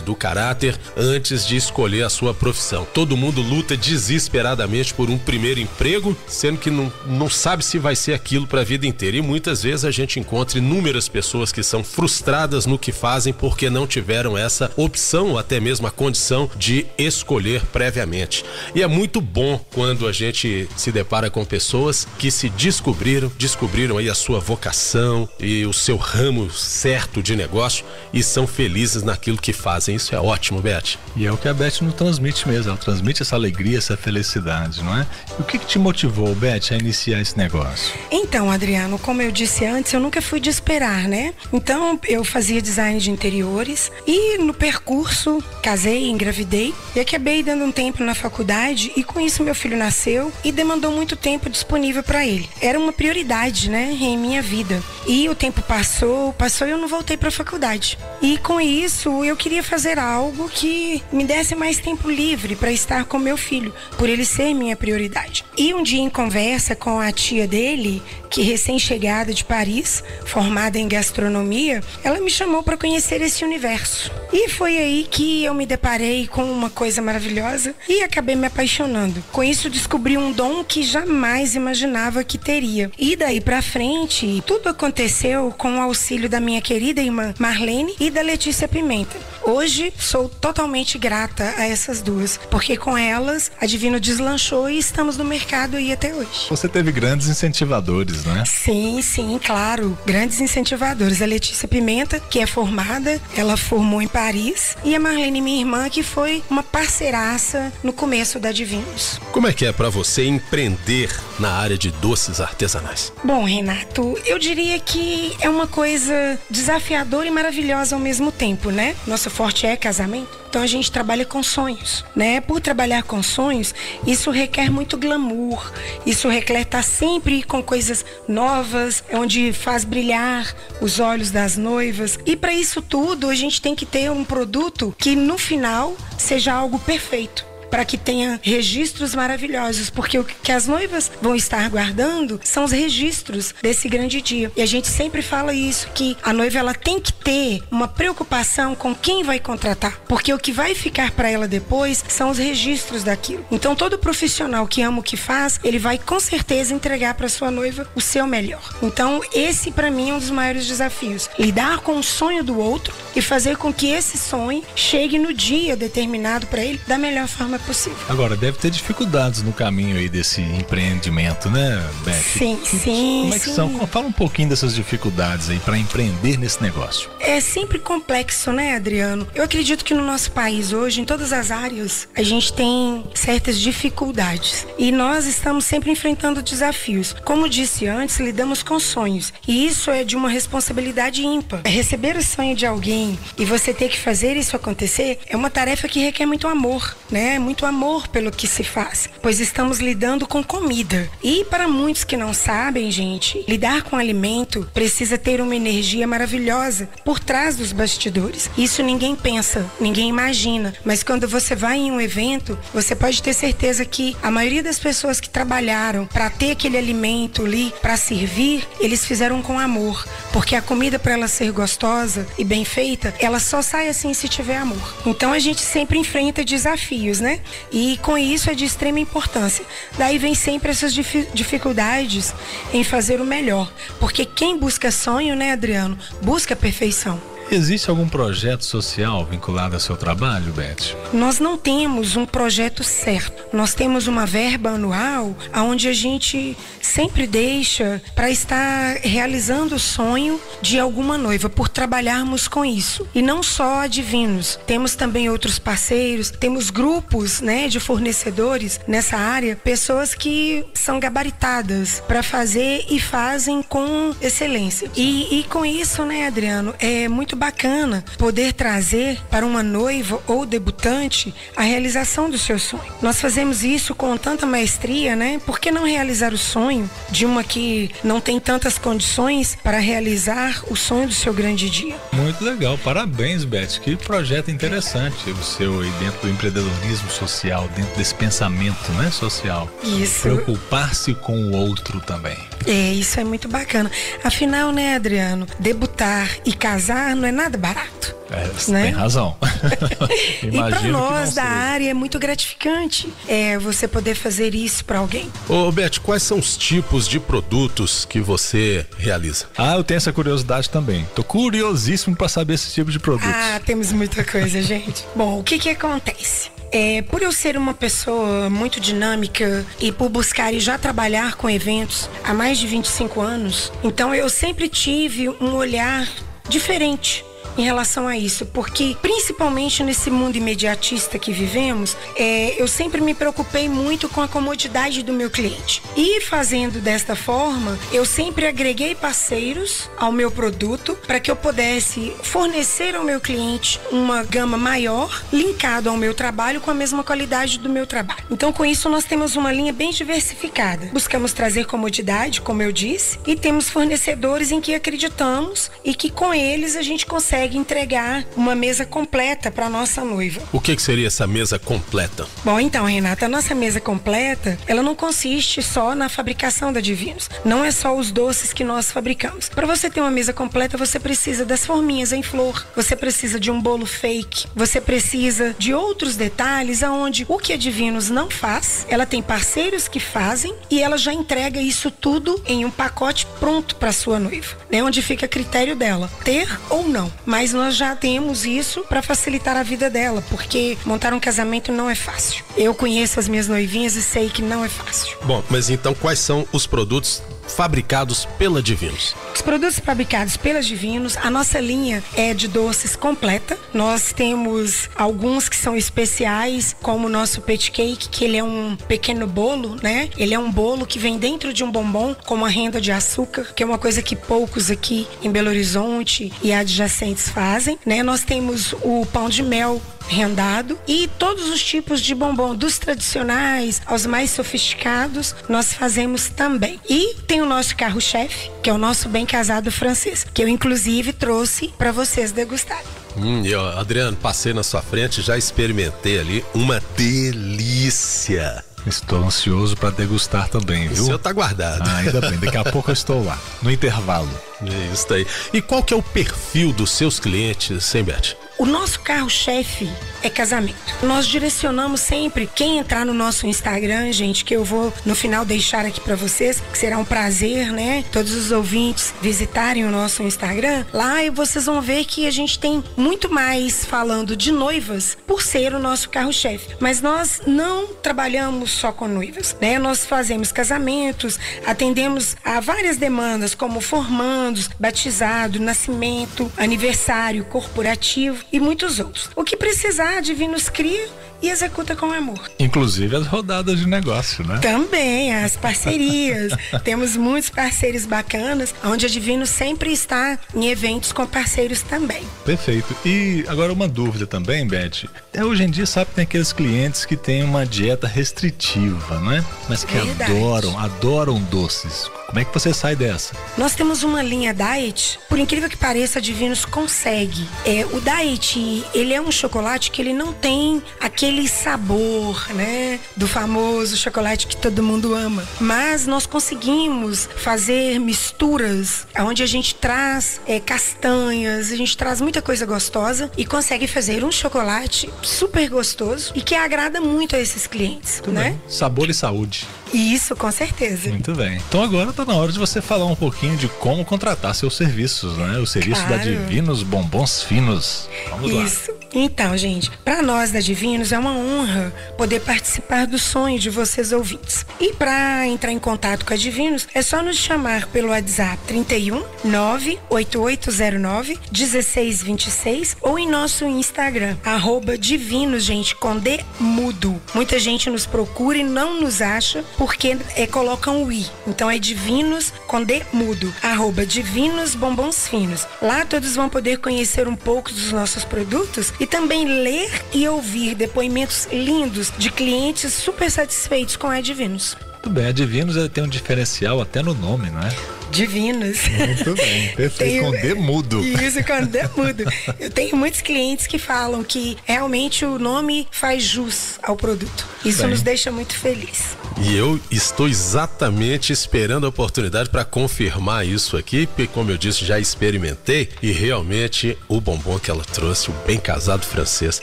do 0.04 0.14
caráter 0.14 0.78
antes 0.94 1.46
de 1.46 1.56
escolher 1.56 2.02
a 2.02 2.10
sua 2.10 2.34
profissão. 2.34 2.86
Todo 2.92 3.16
mundo 3.16 3.40
luta 3.40 3.74
desesperadamente 3.74 4.92
por 4.92 5.08
um 5.08 5.16
primeiro 5.16 5.58
emprego, 5.58 6.14
sendo 6.28 6.58
que 6.58 6.70
não, 6.70 6.92
não 7.06 7.30
sabe 7.30 7.64
se 7.64 7.78
vai 7.78 7.96
ser 7.96 8.12
aquilo 8.12 8.46
para 8.46 8.60
a 8.60 8.64
vida 8.64 8.86
inteira. 8.86 9.16
E 9.16 9.22
muitas 9.22 9.62
vezes 9.62 9.86
a 9.86 9.90
gente 9.90 10.20
encontra 10.20 10.58
inúmeras 10.58 11.08
pessoas 11.08 11.50
que 11.50 11.62
são 11.62 11.82
frustradas 11.82 12.66
no 12.66 12.78
que 12.78 12.92
fazem 12.92 13.32
porque 13.32 13.70
não 13.70 13.86
tiveram 13.86 14.36
essa 14.36 14.70
opção 14.76 15.30
ou 15.30 15.38
até 15.38 15.58
mesmo 15.58 15.86
a 15.86 15.90
condição 15.90 16.50
de 16.56 16.86
escolher 16.98 17.64
previamente. 17.72 18.44
E 18.74 18.82
é 18.82 18.86
muito 18.86 19.18
bom 19.18 19.58
quando 19.72 20.06
a 20.06 20.12
gente 20.12 20.68
se 20.76 20.92
depara 20.92 21.30
com 21.30 21.44
pessoas 21.44 22.06
que 22.18 22.30
se 22.30 22.50
descobriram, 22.50 23.32
descobriram 23.38 23.96
aí 23.96 24.10
a 24.10 24.14
sua 24.14 24.40
vocação 24.40 25.26
e 25.40 25.64
o 25.64 25.72
seu 25.72 25.96
ramo 25.96 26.50
certo 26.50 27.22
de 27.22 27.34
negócio 27.34 27.82
e 28.12 28.22
são 28.22 28.46
felizes 28.46 29.02
naquilo 29.02 29.38
que 29.38 29.54
fazem. 29.54 29.85
Fazem. 29.86 29.96
Isso 29.96 30.14
é 30.14 30.18
ótimo, 30.18 30.60
Beth. 30.60 30.98
E 31.14 31.26
é 31.26 31.32
o 31.32 31.36
que 31.36 31.48
a 31.48 31.54
Beth 31.54 31.80
nos 31.80 31.94
transmite 31.94 32.48
mesmo. 32.48 32.70
Ela 32.70 32.78
transmite 32.78 33.22
essa 33.22 33.36
alegria, 33.36 33.78
essa 33.78 33.96
felicidade, 33.96 34.82
não 34.82 34.96
é? 34.96 35.06
E 35.38 35.42
o 35.42 35.44
que, 35.44 35.58
que 35.58 35.66
te 35.66 35.78
motivou, 35.78 36.34
Beth, 36.34 36.72
a 36.72 36.74
iniciar 36.74 37.20
esse 37.20 37.36
negócio? 37.36 37.94
Então, 38.10 38.50
Adriano, 38.50 38.98
como 38.98 39.22
eu 39.22 39.30
disse 39.30 39.64
antes, 39.64 39.92
eu 39.92 40.00
nunca 40.00 40.20
fui 40.20 40.40
de 40.40 40.50
esperar, 40.50 41.08
né? 41.08 41.32
Então, 41.52 41.98
eu 42.08 42.24
fazia 42.24 42.60
design 42.60 42.98
de 42.98 43.10
interiores 43.10 43.90
e 44.06 44.38
no 44.38 44.52
percurso 44.52 45.42
casei, 45.62 46.10
engravidei 46.10 46.74
e 46.94 47.00
acabei 47.00 47.42
dando 47.42 47.64
um 47.64 47.72
tempo 47.72 48.02
na 48.02 48.14
faculdade 48.14 48.92
e 48.96 49.02
com 49.02 49.20
isso 49.20 49.42
meu 49.42 49.54
filho 49.54 49.76
nasceu 49.76 50.32
e 50.44 50.52
demandou 50.52 50.92
muito 50.92 51.16
tempo 51.16 51.48
disponível 51.48 52.02
para 52.02 52.26
ele. 52.26 52.48
Era 52.60 52.78
uma 52.78 52.92
prioridade, 52.92 53.70
né, 53.70 53.96
em 54.00 54.16
minha 54.16 54.42
vida. 54.42 54.82
E 55.06 55.28
o 55.28 55.34
tempo 55.34 55.62
passou, 55.62 56.32
passou 56.32 56.66
e 56.66 56.70
eu 56.70 56.78
não 56.78 56.88
voltei 56.88 57.16
para 57.16 57.28
a 57.28 57.32
faculdade. 57.32 57.98
E 58.20 58.38
com 58.38 58.60
isso, 58.60 59.24
eu 59.24 59.36
queria 59.36 59.62
fazer 59.62 59.75
algo 59.98 60.48
que 60.48 61.02
me 61.12 61.22
desse 61.22 61.54
mais 61.54 61.78
tempo 61.78 62.10
livre 62.10 62.56
para 62.56 62.72
estar 62.72 63.04
com 63.04 63.18
meu 63.18 63.36
filho, 63.36 63.74
por 63.98 64.08
ele 64.08 64.24
ser 64.24 64.54
minha 64.54 64.74
prioridade. 64.74 65.44
E 65.56 65.74
um 65.74 65.82
dia 65.82 66.00
em 66.00 66.08
conversa 66.08 66.74
com 66.74 66.98
a 66.98 67.12
tia 67.12 67.46
dele, 67.46 68.02
que 68.30 68.40
recém-chegada 68.40 69.34
de 69.34 69.44
Paris, 69.44 70.02
formada 70.24 70.78
em 70.78 70.88
gastronomia, 70.88 71.82
ela 72.02 72.20
me 72.20 72.30
chamou 72.30 72.62
para 72.62 72.78
conhecer 72.78 73.20
esse 73.20 73.44
universo. 73.44 74.10
E 74.32 74.48
foi 74.48 74.78
aí 74.78 75.06
que 75.10 75.44
eu 75.44 75.52
me 75.52 75.66
deparei 75.66 76.26
com 76.26 76.44
uma 76.50 76.70
coisa 76.70 77.02
maravilhosa 77.02 77.74
e 77.86 78.02
acabei 78.02 78.34
me 78.34 78.46
apaixonando. 78.46 79.22
Com 79.30 79.44
isso 79.44 79.68
descobri 79.68 80.16
um 80.16 80.32
dom 80.32 80.64
que 80.64 80.82
jamais 80.82 81.54
imaginava 81.54 82.24
que 82.24 82.38
teria. 82.38 82.90
E 82.98 83.14
daí 83.14 83.42
para 83.42 83.60
frente, 83.60 84.42
tudo 84.46 84.70
aconteceu 84.70 85.54
com 85.56 85.76
o 85.76 85.82
auxílio 85.82 86.30
da 86.30 86.40
minha 86.40 86.62
querida 86.62 87.02
irmã 87.02 87.34
Marlene 87.38 87.94
e 88.00 88.10
da 88.10 88.22
Letícia 88.22 88.66
Pimenta. 88.66 89.16
Hoje 89.42 89.65
sou 89.98 90.28
totalmente 90.28 90.98
grata 90.98 91.54
a 91.56 91.66
essas 91.66 92.00
duas, 92.00 92.38
porque 92.50 92.76
com 92.76 92.96
elas 92.96 93.50
a 93.60 93.66
Divino 93.66 93.98
deslanchou 93.98 94.70
e 94.70 94.78
estamos 94.78 95.16
no 95.16 95.24
mercado 95.24 95.76
aí 95.76 95.92
até 95.92 96.14
hoje. 96.14 96.46
Você 96.48 96.68
teve 96.68 96.92
grandes 96.92 97.28
incentivadores, 97.28 98.24
né? 98.24 98.44
Sim, 98.46 99.00
sim, 99.02 99.40
claro, 99.44 99.98
grandes 100.06 100.40
incentivadores. 100.40 101.20
A 101.20 101.26
Letícia 101.26 101.66
Pimenta, 101.66 102.20
que 102.20 102.38
é 102.38 102.46
formada, 102.46 103.20
ela 103.36 103.56
formou 103.56 104.00
em 104.00 104.08
Paris, 104.08 104.76
e 104.84 104.94
a 104.94 105.00
Marlene, 105.00 105.40
minha 105.40 105.60
irmã, 105.60 105.88
que 105.88 106.02
foi 106.02 106.42
uma 106.48 106.62
parceiraça 106.62 107.72
no 107.82 107.92
começo 107.92 108.38
da 108.38 108.52
Divinos. 108.52 109.20
Como 109.32 109.48
é 109.48 109.52
que 109.52 109.66
é 109.66 109.72
para 109.72 109.88
você 109.88 110.26
empreender 110.26 111.10
na 111.38 111.52
área 111.52 111.76
de 111.76 111.90
doces 111.90 112.40
artesanais? 112.40 113.12
Bom, 113.24 113.44
Renato, 113.44 114.18
eu 114.24 114.38
diria 114.38 114.78
que 114.78 115.34
é 115.40 115.48
uma 115.48 115.66
coisa 115.66 116.38
desafiadora 116.50 117.26
e 117.26 117.30
maravilhosa 117.30 117.96
ao 117.96 118.00
mesmo 118.00 118.30
tempo, 118.30 118.70
né? 118.70 118.94
Nosso 119.06 119.30
forte 119.30 119.55
é 119.64 119.76
casamento. 119.76 120.36
Então 120.48 120.60
a 120.60 120.66
gente 120.66 120.90
trabalha 120.90 121.24
com 121.24 121.40
sonhos, 121.40 122.04
né? 122.16 122.40
Por 122.40 122.60
trabalhar 122.60 123.04
com 123.04 123.22
sonhos, 123.22 123.72
isso 124.04 124.32
requer 124.32 124.70
muito 124.70 124.98
glamour, 124.98 125.70
isso 126.04 126.28
requer 126.28 126.62
estar 126.62 126.82
sempre 126.82 127.44
com 127.44 127.62
coisas 127.62 128.04
novas, 128.26 129.04
onde 129.12 129.52
faz 129.52 129.84
brilhar 129.84 130.52
os 130.80 130.98
olhos 130.98 131.30
das 131.30 131.56
noivas. 131.56 132.18
E 132.26 132.34
para 132.34 132.52
isso 132.52 132.82
tudo, 132.82 133.30
a 133.30 133.34
gente 133.36 133.62
tem 133.62 133.76
que 133.76 133.86
ter 133.86 134.10
um 134.10 134.24
produto 134.24 134.92
que 134.98 135.14
no 135.14 135.38
final 135.38 135.96
seja 136.18 136.52
algo 136.52 136.78
perfeito 136.80 137.55
para 137.70 137.84
que 137.84 137.98
tenha 137.98 138.40
registros 138.42 139.14
maravilhosos, 139.14 139.90
porque 139.90 140.18
o 140.18 140.24
que 140.24 140.52
as 140.52 140.66
noivas 140.66 141.10
vão 141.20 141.34
estar 141.34 141.68
guardando 141.68 142.40
são 142.44 142.64
os 142.64 142.72
registros 142.72 143.54
desse 143.62 143.88
grande 143.88 144.20
dia. 144.20 144.50
E 144.56 144.62
a 144.62 144.66
gente 144.66 144.88
sempre 144.88 145.22
fala 145.22 145.52
isso 145.54 145.88
que 145.94 146.16
a 146.22 146.32
noiva 146.32 146.58
ela 146.58 146.74
tem 146.74 147.00
que 147.00 147.12
ter 147.12 147.62
uma 147.70 147.88
preocupação 147.88 148.74
com 148.74 148.94
quem 148.94 149.22
vai 149.22 149.38
contratar, 149.38 150.00
porque 150.08 150.32
o 150.32 150.38
que 150.38 150.52
vai 150.52 150.74
ficar 150.74 151.10
para 151.10 151.30
ela 151.30 151.48
depois 151.48 152.04
são 152.08 152.30
os 152.30 152.38
registros 152.38 153.04
daquilo. 153.04 153.44
Então 153.50 153.74
todo 153.74 153.98
profissional 153.98 154.66
que 154.66 154.82
ama 154.82 155.00
o 155.00 155.02
que 155.02 155.16
faz, 155.16 155.60
ele 155.62 155.78
vai 155.78 155.98
com 155.98 156.20
certeza 156.20 156.74
entregar 156.74 157.14
para 157.14 157.28
sua 157.28 157.50
noiva 157.50 157.88
o 157.94 158.00
seu 158.00 158.26
melhor. 158.26 158.62
Então 158.82 159.20
esse 159.32 159.70
para 159.70 159.90
mim 159.90 160.10
é 160.10 160.14
um 160.14 160.18
dos 160.18 160.30
maiores 160.30 160.66
desafios, 160.66 161.28
lidar 161.38 161.78
com 161.78 161.98
o 161.98 162.02
sonho 162.02 162.42
do 162.42 162.58
outro 162.58 162.94
e 163.14 163.20
fazer 163.20 163.56
com 163.56 163.72
que 163.72 163.90
esse 163.90 164.16
sonho 164.16 164.62
chegue 164.74 165.18
no 165.18 165.32
dia 165.32 165.76
determinado 165.76 166.46
para 166.46 166.62
ele 166.62 166.80
da 166.86 166.98
melhor 166.98 167.26
forma 167.28 167.58
possível. 167.66 167.98
Agora, 168.08 168.36
deve 168.36 168.58
ter 168.58 168.70
dificuldades 168.70 169.42
no 169.42 169.52
caminho 169.52 169.96
aí 169.96 170.08
desse 170.08 170.40
empreendimento, 170.40 171.50
né, 171.50 171.84
Beth? 172.04 172.14
Sim, 172.14 172.58
sim. 172.64 173.20
Como 173.22 173.34
é 173.34 173.38
que 173.38 173.44
sim. 173.44 173.54
são? 173.54 173.86
Fala 173.86 174.06
um 174.06 174.12
pouquinho 174.12 174.48
dessas 174.48 174.74
dificuldades 174.74 175.50
aí 175.50 175.58
para 175.58 175.76
empreender 175.76 176.38
nesse 176.38 176.62
negócio. 176.62 177.10
É 177.20 177.40
sempre 177.40 177.78
complexo, 177.78 178.52
né, 178.52 178.76
Adriano? 178.76 179.26
Eu 179.34 179.44
acredito 179.44 179.84
que 179.84 179.94
no 179.94 180.04
nosso 180.04 180.30
país 180.30 180.72
hoje, 180.72 181.00
em 181.00 181.04
todas 181.04 181.32
as 181.32 181.50
áreas, 181.50 182.08
a 182.16 182.22
gente 182.22 182.52
tem 182.52 183.04
certas 183.14 183.58
dificuldades. 183.58 184.66
E 184.78 184.92
nós 184.92 185.26
estamos 185.26 185.64
sempre 185.64 185.90
enfrentando 185.90 186.42
desafios. 186.42 187.14
Como 187.24 187.48
disse 187.48 187.86
antes, 187.86 188.18
lidamos 188.18 188.62
com 188.62 188.78
sonhos. 188.78 189.32
E 189.46 189.66
isso 189.66 189.90
é 189.90 190.04
de 190.04 190.16
uma 190.16 190.28
responsabilidade 190.28 191.24
ímpar. 191.24 191.60
É 191.64 191.68
receber 191.68 192.16
o 192.16 192.22
sonho 192.22 192.54
de 192.54 192.66
alguém 192.66 193.18
e 193.38 193.44
você 193.44 193.74
ter 193.74 193.88
que 193.88 193.98
fazer 193.98 194.36
isso 194.36 194.54
acontecer 194.54 195.18
é 195.26 195.36
uma 195.36 195.50
tarefa 195.50 195.88
que 195.88 196.00
requer 196.00 196.26
muito 196.26 196.46
amor, 196.46 196.96
né? 197.10 197.38
Muito 197.46 197.64
amor 197.64 198.08
pelo 198.08 198.32
que 198.32 198.48
se 198.48 198.64
faz. 198.64 199.08
Pois 199.22 199.38
estamos 199.38 199.78
lidando 199.78 200.26
com 200.26 200.42
comida. 200.42 201.08
E 201.22 201.44
para 201.44 201.68
muitos 201.68 202.02
que 202.02 202.16
não 202.16 202.34
sabem, 202.34 202.90
gente, 202.90 203.44
lidar 203.46 203.84
com 203.84 203.94
alimento 203.94 204.68
precisa 204.74 205.16
ter 205.16 205.40
uma 205.40 205.54
energia 205.54 206.08
maravilhosa 206.08 206.88
por 207.04 207.20
trás 207.20 207.54
dos 207.54 207.70
bastidores. 207.70 208.50
Isso 208.58 208.82
ninguém 208.82 209.14
pensa, 209.14 209.64
ninguém 209.78 210.08
imagina. 210.08 210.74
Mas 210.84 211.04
quando 211.04 211.28
você 211.28 211.54
vai 211.54 211.78
em 211.78 211.92
um 211.92 212.00
evento, 212.00 212.58
você 212.74 212.96
pode 212.96 213.22
ter 213.22 213.32
certeza 213.32 213.84
que 213.84 214.16
a 214.24 214.28
maioria 214.28 214.64
das 214.64 214.80
pessoas 214.80 215.20
que 215.20 215.30
trabalharam 215.30 216.04
para 216.04 216.28
ter 216.28 216.50
aquele 216.50 216.76
alimento 216.76 217.44
ali, 217.44 217.72
para 217.80 217.96
servir, 217.96 218.66
eles 218.80 219.04
fizeram 219.04 219.40
com 219.40 219.56
amor. 219.56 220.04
Porque 220.32 220.56
a 220.56 220.60
comida, 220.60 220.98
para 220.98 221.12
ela 221.12 221.28
ser 221.28 221.52
gostosa 221.52 222.26
e 222.36 222.44
bem 222.44 222.64
feita, 222.64 223.14
ela 223.20 223.38
só 223.38 223.62
sai 223.62 223.88
assim 223.88 224.12
se 224.12 224.28
tiver 224.28 224.56
amor. 224.56 224.96
Então 225.06 225.32
a 225.32 225.38
gente 225.38 225.60
sempre 225.60 225.96
enfrenta 225.96 226.44
desafios, 226.44 227.20
né? 227.20 227.35
E 227.70 227.98
com 228.02 228.16
isso 228.16 228.50
é 228.50 228.54
de 228.54 228.64
extrema 228.64 229.00
importância. 229.00 229.64
Daí 229.96 230.18
vem 230.18 230.34
sempre 230.34 230.70
essas 230.70 230.92
dif 230.92 231.26
dificuldades 231.32 232.34
em 232.72 232.82
fazer 232.82 233.20
o 233.20 233.24
melhor. 233.24 233.72
Porque 233.98 234.24
quem 234.24 234.58
busca 234.58 234.90
sonho, 234.90 235.36
né, 235.36 235.52
Adriano, 235.52 235.98
busca 236.22 236.54
perfeição. 236.56 237.35
Existe 237.48 237.88
algum 237.88 238.08
projeto 238.08 238.64
social 238.64 239.24
vinculado 239.24 239.74
ao 239.74 239.80
seu 239.80 239.96
trabalho, 239.96 240.52
Beth? 240.52 240.96
Nós 241.12 241.38
não 241.38 241.56
temos 241.56 242.16
um 242.16 242.26
projeto 242.26 242.82
certo. 242.82 243.44
Nós 243.52 243.72
temos 243.72 244.08
uma 244.08 244.26
verba 244.26 244.70
anual 244.70 245.36
onde 245.54 245.88
a 245.88 245.92
gente 245.92 246.56
sempre 246.82 247.26
deixa 247.26 248.02
para 248.14 248.30
estar 248.30 248.96
realizando 248.96 249.76
o 249.76 249.78
sonho 249.78 250.40
de 250.60 250.78
alguma 250.78 251.16
noiva, 251.16 251.48
por 251.48 251.68
trabalharmos 251.68 252.48
com 252.48 252.64
isso. 252.64 253.06
E 253.14 253.22
não 253.22 253.42
só 253.42 253.80
a 253.80 253.86
Divinos. 253.86 254.58
Temos 254.66 254.96
também 254.96 255.30
outros 255.30 255.58
parceiros, 255.58 256.30
temos 256.30 256.70
grupos 256.70 257.40
né, 257.40 257.68
de 257.68 257.78
fornecedores 257.78 258.80
nessa 258.88 259.16
área, 259.16 259.54
pessoas 259.54 260.14
que 260.14 260.64
são 260.74 260.98
gabaritadas 260.98 262.02
para 262.08 262.22
fazer 262.22 262.86
e 262.90 262.98
fazem 262.98 263.62
com 263.62 264.14
excelência. 264.20 264.90
E, 264.96 265.40
e 265.40 265.44
com 265.44 265.64
isso, 265.64 266.04
né, 266.04 266.26
Adriano, 266.26 266.74
é 266.80 267.08
muito 267.08 267.35
bacana 267.36 268.04
poder 268.18 268.52
trazer 268.52 269.20
para 269.30 269.46
uma 269.46 269.62
noiva 269.62 270.20
ou 270.26 270.46
debutante 270.46 271.34
a 271.54 271.62
realização 271.62 272.28
do 272.30 272.38
seu 272.38 272.58
sonho. 272.58 272.82
Nós 273.00 273.20
fazemos 273.20 273.62
isso 273.62 273.94
com 273.94 274.16
tanta 274.16 274.46
maestria, 274.46 275.14
né? 275.14 275.40
Por 275.44 275.60
que 275.60 275.70
não 275.70 275.84
realizar 275.84 276.32
o 276.32 276.38
sonho 276.38 276.88
de 277.10 277.24
uma 277.24 277.44
que 277.44 277.90
não 278.02 278.20
tem 278.20 278.40
tantas 278.40 278.78
condições 278.78 279.56
para 279.62 279.78
realizar 279.78 280.62
o 280.68 280.76
sonho 280.76 281.08
do 281.08 281.14
seu 281.14 281.32
grande 281.32 281.68
dia? 281.70 281.96
Muito 282.12 282.44
legal, 282.44 282.78
parabéns, 282.78 283.44
Beth. 283.44 283.80
Que 283.82 283.96
projeto 283.96 284.50
interessante 284.50 285.30
o 285.30 285.42
seu 285.42 285.80
aí 285.80 285.90
dentro 286.00 286.20
do 286.22 286.30
empreendedorismo 286.30 287.10
social, 287.10 287.68
dentro 287.76 287.96
desse 287.96 288.14
pensamento, 288.14 288.90
né, 288.92 289.10
social. 289.10 289.68
Isso. 289.82 290.22
Preocupar-se 290.22 291.14
com 291.14 291.36
o 291.36 291.56
outro 291.56 292.00
também. 292.00 292.36
É, 292.66 292.92
isso 292.92 293.18
é 293.20 293.24
muito 293.24 293.48
bacana. 293.48 293.90
Afinal, 294.24 294.72
né, 294.72 294.96
Adriano, 294.96 295.46
debutar 295.58 296.28
e 296.44 296.52
casar 296.52 297.14
não 297.14 297.26
é 297.26 297.32
nada 297.32 297.58
barato. 297.58 298.14
É, 298.30 298.44
você 298.46 298.72
né? 298.72 298.82
tem 298.84 298.92
razão. 298.92 299.36
e 300.42 300.50
para 300.50 300.82
nós 300.82 301.34
da 301.34 301.44
área 301.44 301.90
é 301.90 301.94
muito 301.94 302.18
gratificante 302.18 303.12
é, 303.28 303.58
você 303.58 303.86
poder 303.86 304.14
fazer 304.14 304.54
isso 304.54 304.84
para 304.84 304.98
alguém. 304.98 305.30
Ô, 305.48 305.70
Beth, 305.70 306.00
quais 306.02 306.22
são 306.22 306.38
os 306.38 306.56
tipos 306.56 307.06
de 307.06 307.20
produtos 307.20 308.04
que 308.04 308.20
você 308.20 308.86
realiza? 308.98 309.46
Ah, 309.56 309.76
eu 309.76 309.84
tenho 309.84 309.98
essa 309.98 310.12
curiosidade 310.12 310.70
também. 310.70 311.06
Tô 311.14 311.22
curiosíssimo 311.22 312.16
para 312.16 312.28
saber 312.28 312.54
esse 312.54 312.72
tipo 312.72 312.90
de 312.90 312.98
produtos. 312.98 313.32
Ah, 313.32 313.60
temos 313.64 313.92
muita 313.92 314.24
coisa, 314.24 314.60
gente. 314.62 315.04
Bom, 315.14 315.38
o 315.38 315.44
que 315.44 315.58
que 315.58 315.70
acontece? 315.70 316.55
É, 316.78 317.00
por 317.00 317.22
eu 317.22 317.32
ser 317.32 317.56
uma 317.56 317.72
pessoa 317.72 318.50
muito 318.50 318.78
dinâmica 318.78 319.64
e 319.80 319.90
por 319.90 320.10
buscar 320.10 320.52
e 320.52 320.60
já 320.60 320.76
trabalhar 320.76 321.34
com 321.36 321.48
eventos 321.48 322.06
há 322.22 322.34
mais 322.34 322.58
de 322.58 322.66
25 322.66 323.18
anos, 323.18 323.72
então 323.82 324.14
eu 324.14 324.28
sempre 324.28 324.68
tive 324.68 325.30
um 325.40 325.54
olhar 325.54 326.06
diferente 326.50 327.24
em 327.56 327.62
relação 327.62 328.06
a 328.06 328.16
isso, 328.16 328.46
porque 328.46 328.96
principalmente 329.00 329.82
nesse 329.82 330.10
mundo 330.10 330.36
imediatista 330.36 331.18
que 331.18 331.32
vivemos, 331.32 331.96
é, 332.16 332.60
eu 332.60 332.68
sempre 332.68 333.00
me 333.00 333.14
preocupei 333.14 333.68
muito 333.68 334.08
com 334.08 334.20
a 334.20 334.28
comodidade 334.28 335.02
do 335.02 335.12
meu 335.12 335.30
cliente. 335.30 335.82
E 335.96 336.20
fazendo 336.20 336.80
desta 336.80 337.16
forma, 337.16 337.78
eu 337.92 338.04
sempre 338.04 338.46
agreguei 338.46 338.94
parceiros 338.94 339.90
ao 339.96 340.12
meu 340.12 340.30
produto 340.30 340.96
para 341.06 341.20
que 341.20 341.30
eu 341.30 341.36
pudesse 341.36 342.14
fornecer 342.22 342.94
ao 342.94 343.04
meu 343.04 343.20
cliente 343.20 343.80
uma 343.90 344.22
gama 344.22 344.56
maior, 344.56 345.22
linkado 345.32 345.88
ao 345.88 345.96
meu 345.96 346.14
trabalho 346.14 346.60
com 346.60 346.70
a 346.70 346.74
mesma 346.74 347.02
qualidade 347.02 347.58
do 347.58 347.68
meu 347.68 347.86
trabalho. 347.86 348.24
Então, 348.30 348.52
com 348.52 348.64
isso, 348.64 348.88
nós 348.88 349.04
temos 349.04 349.36
uma 349.36 349.52
linha 349.52 349.72
bem 349.72 349.90
diversificada. 349.90 350.90
Buscamos 350.92 351.32
trazer 351.32 351.66
comodidade, 351.66 352.40
como 352.40 352.62
eu 352.62 352.72
disse, 352.72 353.18
e 353.26 353.36
temos 353.36 353.70
fornecedores 353.70 354.50
em 354.50 354.60
que 354.60 354.74
acreditamos 354.74 355.70
e 355.84 355.94
que 355.94 356.10
com 356.10 356.34
eles 356.34 356.76
a 356.76 356.82
gente 356.82 357.06
consegue 357.06 357.45
entregar 357.54 358.24
uma 358.36 358.54
mesa 358.54 358.86
completa 358.86 359.50
para 359.50 359.68
nossa 359.68 360.02
noiva. 360.04 360.40
O 360.52 360.60
que, 360.60 360.74
que 360.74 360.82
seria 360.82 361.06
essa 361.06 361.26
mesa 361.26 361.58
completa? 361.58 362.26
Bom, 362.44 362.58
então, 362.58 362.86
Renata, 362.86 363.26
a 363.26 363.28
nossa 363.28 363.54
mesa 363.54 363.80
completa, 363.80 364.58
ela 364.66 364.82
não 364.82 364.94
consiste 364.94 365.62
só 365.62 365.94
na 365.94 366.08
fabricação 366.08 366.72
da 366.72 366.80
Divinos. 366.80 367.28
Não 367.44 367.64
é 367.64 367.70
só 367.70 367.94
os 367.96 368.10
doces 368.10 368.52
que 368.52 368.64
nós 368.64 368.90
fabricamos. 368.90 369.48
Para 369.48 369.66
você 369.66 369.90
ter 369.90 370.00
uma 370.00 370.10
mesa 370.10 370.32
completa, 370.32 370.78
você 370.78 370.98
precisa 370.98 371.44
das 371.44 371.66
forminhas 371.66 372.12
em 372.12 372.22
flor, 372.22 372.66
você 372.74 372.96
precisa 372.96 373.38
de 373.38 373.50
um 373.50 373.60
bolo 373.60 373.86
fake, 373.86 374.46
você 374.54 374.80
precisa 374.80 375.54
de 375.58 375.74
outros 375.74 376.16
detalhes 376.16 376.82
aonde 376.82 377.26
o 377.28 377.38
que 377.38 377.52
a 377.52 377.56
Divinos 377.56 378.10
não 378.10 378.30
faz, 378.30 378.86
ela 378.88 379.04
tem 379.04 379.22
parceiros 379.22 379.88
que 379.88 380.00
fazem 380.00 380.54
e 380.70 380.82
ela 380.82 380.96
já 380.96 381.12
entrega 381.12 381.60
isso 381.60 381.90
tudo 381.90 382.42
em 382.46 382.64
um 382.64 382.70
pacote 382.70 383.26
pronto 383.38 383.76
para 383.76 383.92
sua 383.92 384.18
noiva, 384.18 384.56
né? 384.70 384.82
Onde 384.82 385.02
fica 385.02 385.26
a 385.26 385.28
critério 385.28 385.76
dela, 385.76 386.10
ter 386.24 386.48
ou 386.70 386.88
não. 386.88 387.12
Mas 387.24 387.35
nós 387.52 387.76
já 387.76 387.94
temos 387.94 388.46
isso 388.46 388.82
para 388.82 389.02
facilitar 389.02 389.56
a 389.56 389.62
vida 389.62 389.90
dela, 389.90 390.22
porque 390.30 390.78
montar 390.84 391.12
um 391.12 391.20
casamento 391.20 391.70
não 391.70 391.90
é 391.90 391.94
fácil. 391.94 392.44
Eu 392.56 392.74
conheço 392.74 393.20
as 393.20 393.28
minhas 393.28 393.46
noivinhas 393.46 393.94
e 393.94 394.02
sei 394.02 394.30
que 394.30 394.42
não 394.42 394.64
é 394.64 394.68
fácil. 394.68 395.16
Bom, 395.24 395.42
mas 395.50 395.68
então 395.68 395.94
quais 395.94 396.18
são 396.18 396.46
os 396.52 396.66
produtos 396.66 397.22
fabricados 397.46 398.26
pela 398.38 398.62
Divinos? 398.62 399.14
Os 399.34 399.42
produtos 399.42 399.78
fabricados 399.78 400.36
pelas 400.36 400.66
Divinos, 400.66 401.16
a 401.16 401.30
nossa 401.30 401.60
linha 401.60 402.02
é 402.14 402.34
de 402.34 402.48
doces 402.48 402.96
completa. 402.96 403.58
Nós 403.72 404.12
temos 404.12 404.88
alguns 404.96 405.48
que 405.48 405.56
são 405.56 405.76
especiais, 405.76 406.74
como 406.82 407.06
o 407.06 407.10
nosso 407.10 407.40
pet 407.40 407.70
cake, 407.70 408.08
que 408.08 408.24
ele 408.24 408.36
é 408.36 408.44
um 408.44 408.76
pequeno 408.88 409.26
bolo, 409.26 409.76
né? 409.82 410.08
Ele 410.16 410.34
é 410.34 410.38
um 410.38 410.50
bolo 410.50 410.86
que 410.86 410.98
vem 410.98 411.18
dentro 411.18 411.52
de 411.52 411.62
um 411.62 411.70
bombom 411.70 412.14
com 412.14 412.34
uma 412.34 412.48
renda 412.48 412.80
de 412.80 412.90
açúcar, 412.90 413.52
que 413.54 413.62
é 413.62 413.66
uma 413.66 413.78
coisa 413.78 414.02
que 414.02 414.16
poucos 414.16 414.70
aqui 414.70 415.06
em 415.22 415.30
Belo 415.30 415.48
Horizonte 415.48 416.32
e 416.42 416.52
adjacentes 416.52 417.28
fazem, 417.28 417.78
né? 417.84 418.02
Nós 418.02 418.22
temos 418.22 418.74
o 418.82 419.06
pão 419.12 419.28
de 419.28 419.42
mel 419.42 419.80
rendado 420.08 420.78
e 420.86 421.08
todos 421.18 421.48
os 421.48 421.62
tipos 421.62 422.00
de 422.00 422.14
bombom, 422.14 422.54
dos 422.54 422.78
tradicionais 422.78 423.82
aos 423.86 424.06
mais 424.06 424.30
sofisticados, 424.30 425.34
nós 425.48 425.72
fazemos 425.72 426.28
também. 426.28 426.80
E 426.88 427.14
tem 427.26 427.42
o 427.42 427.46
nosso 427.46 427.76
carro-chefe, 427.76 428.50
que 428.62 428.70
é 428.70 428.72
o 428.72 428.78
nosso 428.78 429.08
bem 429.08 429.26
casado 429.26 429.70
francês, 429.70 430.24
que 430.32 430.42
eu 430.42 430.48
inclusive 430.48 431.12
trouxe 431.12 431.68
para 431.76 431.92
vocês 431.92 432.32
degustarem. 432.32 432.84
Hum, 433.16 433.42
eu, 433.44 433.60
Adriano, 433.60 434.16
passei 434.16 434.52
na 434.52 434.62
sua 434.62 434.82
frente, 434.82 435.22
já 435.22 435.38
experimentei 435.38 436.20
ali, 436.20 436.44
uma 436.54 436.82
delícia. 436.96 438.62
Estou 438.86 439.24
ansioso 439.24 439.76
para 439.76 439.90
degustar 439.90 440.48
também, 440.48 440.86
viu? 440.88 441.02
O 441.02 441.06
seu 441.06 441.18
tá 441.18 441.32
guardado. 441.32 441.82
Ah, 441.84 441.96
ainda 441.96 442.20
bem, 442.20 442.38
daqui 442.38 442.56
a 442.56 442.62
pouco 442.70 442.90
eu 442.90 442.92
estou 442.92 443.24
lá, 443.24 443.36
no 443.60 443.70
intervalo. 443.70 444.30
É 444.62 444.92
isso 444.92 445.12
aí. 445.12 445.26
E 445.52 445.60
qual 445.60 445.82
que 445.82 445.92
é 445.92 445.96
o 445.96 446.02
perfil 446.02 446.72
dos 446.72 446.92
seus 446.92 447.18
clientes, 447.18 447.84
sem 447.84 448.04
Beth? 448.04 448.36
O 448.58 448.64
nosso 448.64 449.00
carro-chefe 449.00 449.86
é 450.22 450.30
casamento. 450.30 450.76
Nós 451.02 451.26
direcionamos 451.26 452.00
sempre 452.00 452.48
quem 452.54 452.78
entrar 452.78 453.04
no 453.04 453.12
nosso 453.12 453.46
Instagram, 453.46 454.10
gente, 454.12 454.46
que 454.46 454.56
eu 454.56 454.64
vou 454.64 454.90
no 455.04 455.14
final 455.14 455.44
deixar 455.44 455.84
aqui 455.84 456.00
para 456.00 456.16
vocês, 456.16 456.58
que 456.72 456.78
será 456.78 456.96
um 456.96 457.04
prazer, 457.04 457.70
né? 457.70 458.02
Todos 458.10 458.32
os 458.32 458.50
ouvintes 458.50 459.12
visitarem 459.20 459.84
o 459.84 459.90
nosso 459.90 460.22
Instagram. 460.22 460.86
Lá 460.90 461.22
e 461.22 461.28
vocês 461.28 461.66
vão 461.66 461.82
ver 461.82 462.06
que 462.06 462.26
a 462.26 462.30
gente 462.30 462.58
tem 462.58 462.82
muito 462.96 463.30
mais 463.30 463.84
falando 463.84 464.34
de 464.34 464.50
noivas 464.50 465.18
por 465.26 465.42
ser 465.42 465.74
o 465.74 465.78
nosso 465.78 466.08
carro-chefe. 466.08 466.76
Mas 466.80 467.02
nós 467.02 467.42
não 467.46 467.88
trabalhamos 467.88 468.70
só 468.70 468.90
com 468.90 469.06
noivas, 469.06 469.54
né? 469.60 469.78
Nós 469.78 470.06
fazemos 470.06 470.50
casamentos, 470.50 471.38
atendemos 471.66 472.36
a 472.42 472.58
várias 472.60 472.96
demandas 472.96 473.54
como 473.54 473.82
formandos, 473.82 474.70
batizado, 474.80 475.60
nascimento, 475.60 476.50
aniversário 476.56 477.44
corporativo 477.44 478.45
e 478.52 478.60
muitos 478.60 478.98
outros. 478.98 479.30
O 479.34 479.44
que 479.44 479.56
precisar, 479.56 480.20
Divinos 480.20 480.68
cria 480.68 481.08
e 481.42 481.48
executa 481.48 481.94
com 481.94 482.12
amor. 482.12 482.50
Inclusive 482.58 483.16
as 483.16 483.26
rodadas 483.26 483.78
de 483.78 483.86
negócio, 483.86 484.44
né? 484.46 484.58
Também, 484.58 485.34
as 485.34 485.56
parcerias. 485.56 486.52
Temos 486.84 487.16
muitos 487.16 487.50
parceiros 487.50 488.06
bacanas, 488.06 488.74
onde 488.84 489.06
a 489.06 489.08
Divino 489.08 489.46
sempre 489.46 489.92
está 489.92 490.38
em 490.54 490.68
eventos 490.68 491.12
com 491.12 491.26
parceiros 491.26 491.82
também. 491.82 492.22
Perfeito. 492.44 492.96
E 493.04 493.44
agora 493.48 493.72
uma 493.72 493.88
dúvida 493.88 494.26
também, 494.26 494.66
Beth. 494.66 495.08
É, 495.32 495.44
hoje 495.44 495.64
em 495.64 495.70
dia, 495.70 495.86
sabe, 495.86 496.10
tem 496.14 496.22
aqueles 496.22 496.52
clientes 496.52 497.04
que 497.04 497.16
têm 497.16 497.44
uma 497.44 497.66
dieta 497.66 498.06
restritiva, 498.06 499.20
né? 499.20 499.44
Mas 499.68 499.84
que 499.84 499.94
Verdade. 499.96 500.32
adoram, 500.32 500.78
adoram 500.78 501.40
doces. 501.42 502.10
Como 502.26 502.40
é 502.40 502.44
que 502.44 502.52
você 502.52 502.74
sai 502.74 502.96
dessa? 502.96 503.34
Nós 503.56 503.74
temos 503.74 504.02
uma 504.02 504.20
linha 504.22 504.52
diet, 504.52 505.18
por 505.28 505.38
incrível 505.38 505.68
que 505.70 505.76
pareça, 505.76 506.18
a 506.18 506.22
Divinos 506.22 506.64
consegue. 506.64 507.46
É, 507.64 507.86
o 507.86 508.00
diet, 508.00 508.84
ele 508.92 509.14
é 509.14 509.20
um 509.20 509.30
chocolate 509.30 509.90
que 509.90 510.02
ele 510.02 510.12
não 510.12 510.32
tem 510.32 510.82
aquele 511.00 511.25
sabor, 511.48 512.48
né, 512.54 513.00
do 513.16 513.26
famoso 513.26 513.96
chocolate 513.96 514.46
que 514.46 514.56
todo 514.56 514.82
mundo 514.82 515.14
ama. 515.14 515.46
Mas 515.60 516.06
nós 516.06 516.26
conseguimos 516.26 517.28
fazer 517.36 517.98
misturas 517.98 519.06
onde 519.18 519.42
a 519.42 519.46
gente 519.46 519.74
traz 519.74 520.40
é, 520.46 520.60
castanhas, 520.60 521.72
a 521.72 521.76
gente 521.76 521.96
traz 521.96 522.20
muita 522.20 522.40
coisa 522.40 522.64
gostosa 522.64 523.30
e 523.36 523.44
consegue 523.44 523.86
fazer 523.86 524.24
um 524.24 524.30
chocolate 524.30 525.10
super 525.22 525.68
gostoso 525.68 526.32
e 526.34 526.40
que 526.40 526.54
agrada 526.54 527.00
muito 527.00 527.34
a 527.34 527.40
esses 527.40 527.66
clientes, 527.66 528.20
Muito 528.24 528.32
né? 528.32 528.50
Bem. 528.50 528.60
Sabor 528.68 529.10
e 529.10 529.14
saúde. 529.14 529.66
Isso, 529.92 530.34
com 530.34 530.50
certeza. 530.50 531.08
Muito 531.10 531.34
bem. 531.34 531.60
Então 531.68 531.82
agora 531.82 532.10
está 532.10 532.24
na 532.24 532.34
hora 532.34 532.52
de 532.52 532.58
você 532.58 532.80
falar 532.80 533.06
um 533.06 533.14
pouquinho 533.14 533.56
de 533.56 533.68
como 533.68 534.04
contratar 534.04 534.54
seus 534.54 534.76
serviços, 534.76 535.36
né? 535.36 535.58
O 535.58 535.66
serviço 535.66 536.04
claro. 536.06 536.24
da 536.24 536.30
Divinos 536.30 536.82
Bombons 536.82 537.42
Finos. 537.42 538.08
Vamos 538.30 538.52
lá. 538.52 538.64
Isso. 538.64 538.90
Então, 539.14 539.56
gente, 539.56 539.90
para 540.04 540.22
nós 540.22 540.50
da 540.50 540.60
Divinos 540.60 541.12
é 541.16 541.18
uma 541.18 541.32
honra 541.32 541.92
poder 542.16 542.40
participar 542.40 543.06
do 543.06 543.18
sonho 543.18 543.58
de 543.58 543.70
vocês 543.70 544.12
ouvintes. 544.12 544.66
E 544.78 544.92
para 544.92 545.46
entrar 545.46 545.72
em 545.72 545.78
contato 545.78 546.26
com 546.26 546.34
a 546.34 546.36
Divinos, 546.36 546.86
é 546.94 547.00
só 547.00 547.22
nos 547.22 547.36
chamar 547.36 547.86
pelo 547.86 548.08
WhatsApp 548.08 548.58
31 548.66 549.24
98809 549.44 551.38
1626 551.50 552.98
ou 553.00 553.18
em 553.18 553.28
nosso 553.28 553.64
Instagram, 553.64 554.36
arroba 554.44 554.98
Divinos, 554.98 555.62
gente, 555.64 555.94
com 555.94 556.18
D 556.18 556.40
mudo. 556.60 557.20
Muita 557.34 557.58
gente 557.58 557.88
nos 557.88 558.04
procura 558.04 558.58
e 558.58 558.64
não 558.64 559.00
nos 559.00 559.22
acha 559.22 559.64
porque 559.78 560.18
é, 560.36 560.46
colocam 560.46 561.02
o 561.02 561.10
i. 561.10 561.26
Então 561.46 561.70
é 561.70 561.78
divinos 561.78 562.52
com 562.66 562.82
D 562.82 563.02
mudo, 563.10 563.54
arroba 563.62 564.04
divinos 564.04 564.74
bombons 564.74 565.26
finos. 565.26 565.66
Lá 565.80 566.04
todos 566.04 566.36
vão 566.36 566.50
poder 566.50 566.78
conhecer 566.78 567.26
um 567.26 567.36
pouco 567.36 567.72
dos 567.72 567.90
nossos 567.90 568.24
produtos 568.24 568.92
e 569.00 569.06
também 569.06 569.46
ler 569.46 569.90
e 570.12 570.28
ouvir 570.28 570.74
depoimentos 571.06 571.46
lindos 571.52 572.12
de 572.18 572.30
clientes 572.30 572.92
super 572.92 573.30
satisfeitos 573.30 573.96
com 573.96 574.08
a 574.08 574.20
Divinos. 574.20 574.76
Muito 574.90 575.10
bem, 575.10 575.26
a 575.26 575.32
Divinos 575.32 575.76
tem 575.90 576.02
um 576.02 576.08
diferencial 576.08 576.80
até 576.80 577.00
no 577.00 577.14
nome, 577.14 577.48
não 577.48 577.60
é? 577.60 577.72
Divinos. 578.10 578.78
Muito 578.88 579.34
bem, 579.34 579.68
perfeito. 579.76 579.96
Tenho, 579.98 580.24
com 580.24 580.30
D 580.32 580.54
mudo. 580.54 581.00
Isso, 581.04 581.44
com 581.44 581.64
D 581.64 581.82
mudo. 581.96 582.24
Eu 582.58 582.70
tenho 582.70 582.96
muitos 582.96 583.20
clientes 583.20 583.68
que 583.68 583.78
falam 583.78 584.24
que 584.24 584.56
realmente 584.64 585.24
o 585.24 585.38
nome 585.38 585.86
faz 585.92 586.24
jus 586.24 586.78
ao 586.82 586.96
produto. 586.96 587.46
Isso 587.64 587.82
bem. 587.82 587.90
nos 587.90 588.02
deixa 588.02 588.32
muito 588.32 588.56
feliz. 588.56 589.16
E 589.40 589.56
eu 589.56 589.78
estou 589.90 590.26
exatamente 590.26 591.32
esperando 591.32 591.86
a 591.86 591.88
oportunidade 591.88 592.50
para 592.50 592.64
confirmar 592.64 593.46
isso 593.46 593.76
aqui, 593.76 594.06
porque, 594.06 594.26
como 594.26 594.50
eu 594.50 594.58
disse, 594.58 594.84
já 594.84 594.98
experimentei 594.98 595.88
e 596.02 596.10
realmente 596.10 596.98
o 597.06 597.20
bombom 597.20 597.60
que 597.60 597.70
ela 597.70 597.84
trouxe, 597.84 598.30
o 598.30 598.34
bem 598.44 598.58
casado 598.58 599.04
francês, 599.04 599.62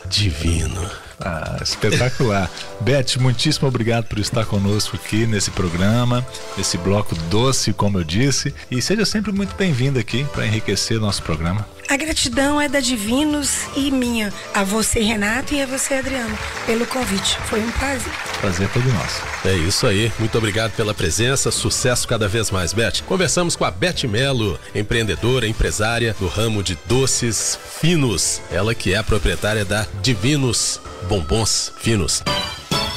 divino. 0.06 0.90
Ah, 1.24 1.58
espetacular. 1.62 2.50
Beth, 2.82 3.18
muitíssimo 3.18 3.68
obrigado 3.68 4.06
por 4.06 4.20
estar 4.20 4.46
conosco 4.46 4.98
aqui 4.98 5.26
nesse 5.26 5.52
programa, 5.52 6.26
nesse 6.58 6.78
bloco 6.78 7.16
doce, 7.30 7.72
como 7.72 7.98
eu 7.98 8.04
disse. 8.04 8.54
E 8.70 8.82
seja 8.82 9.06
sempre 9.06 9.32
muito 9.32 9.56
bem-vinda 9.56 10.00
aqui 10.00 10.26
para 10.34 10.46
enriquecer 10.46 11.00
nosso 11.00 11.24
programa. 11.24 11.66
A 11.94 11.96
gratidão 11.96 12.60
é 12.60 12.68
da 12.68 12.80
Divinos 12.80 13.68
e 13.76 13.92
minha. 13.92 14.34
A 14.52 14.64
você, 14.64 15.00
Renato, 15.00 15.54
e 15.54 15.62
a 15.62 15.68
você, 15.68 15.94
Adriano, 15.94 16.36
pelo 16.66 16.88
convite. 16.88 17.38
Foi 17.42 17.60
um 17.60 17.70
prazer. 17.70 18.12
Prazer 18.42 18.68
todo 18.70 18.92
nosso. 18.92 19.22
É 19.46 19.54
isso 19.54 19.86
aí. 19.86 20.12
Muito 20.18 20.36
obrigado 20.36 20.72
pela 20.72 20.92
presença. 20.92 21.52
Sucesso 21.52 22.08
cada 22.08 22.28
vez 22.28 22.50
mais, 22.50 22.74
Beth. 22.74 23.04
Conversamos 23.06 23.56
com 23.56 23.64
a 23.64 23.70
Beth 23.70 24.08
Melo, 24.10 24.60
empreendedora, 24.74 25.48
empresária 25.48 26.16
do 26.20 26.28
ramo 26.28 26.64
de 26.64 26.76
doces 26.88 27.60
finos. 27.80 28.42
Ela 28.50 28.74
que 28.74 28.96
é 28.96 28.98
a 28.98 29.04
proprietária 29.04 29.64
da 29.64 29.86
Divinos 30.02 30.82
Bombons 31.08 31.72
Finos. 31.78 32.24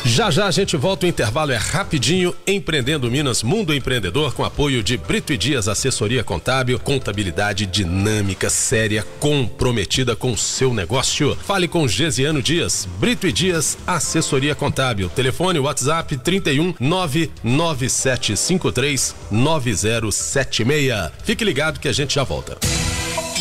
Já 0.06 0.30
já 0.30 0.46
a 0.46 0.50
gente 0.52 0.76
volta, 0.76 1.04
o 1.04 1.08
intervalo 1.08 1.50
é 1.50 1.56
rapidinho. 1.56 2.32
Empreendendo 2.46 3.10
Minas, 3.10 3.42
Mundo 3.42 3.74
Empreendedor, 3.74 4.32
com 4.34 4.44
apoio 4.44 4.80
de 4.80 4.96
Brito 4.96 5.32
e 5.32 5.36
Dias 5.36 5.66
Assessoria 5.66 6.22
Contábil, 6.22 6.78
contabilidade 6.78 7.66
dinâmica, 7.66 8.48
séria, 8.48 9.04
comprometida 9.18 10.14
com 10.14 10.30
o 10.30 10.38
seu 10.38 10.72
negócio. 10.72 11.36
Fale 11.44 11.66
com 11.66 11.88
Gesiano 11.88 12.40
Dias, 12.40 12.86
Brito 13.00 13.26
e 13.26 13.32
Dias 13.32 13.76
Assessoria 13.84 14.54
Contábil. 14.54 15.08
Telefone 15.08 15.58
WhatsApp 15.58 16.16
31 16.16 16.76
99753 16.78 19.12
9076. 19.28 21.10
Fique 21.24 21.44
ligado 21.44 21.80
que 21.80 21.88
a 21.88 21.92
gente 21.92 22.14
já 22.14 22.22
volta. 22.22 22.56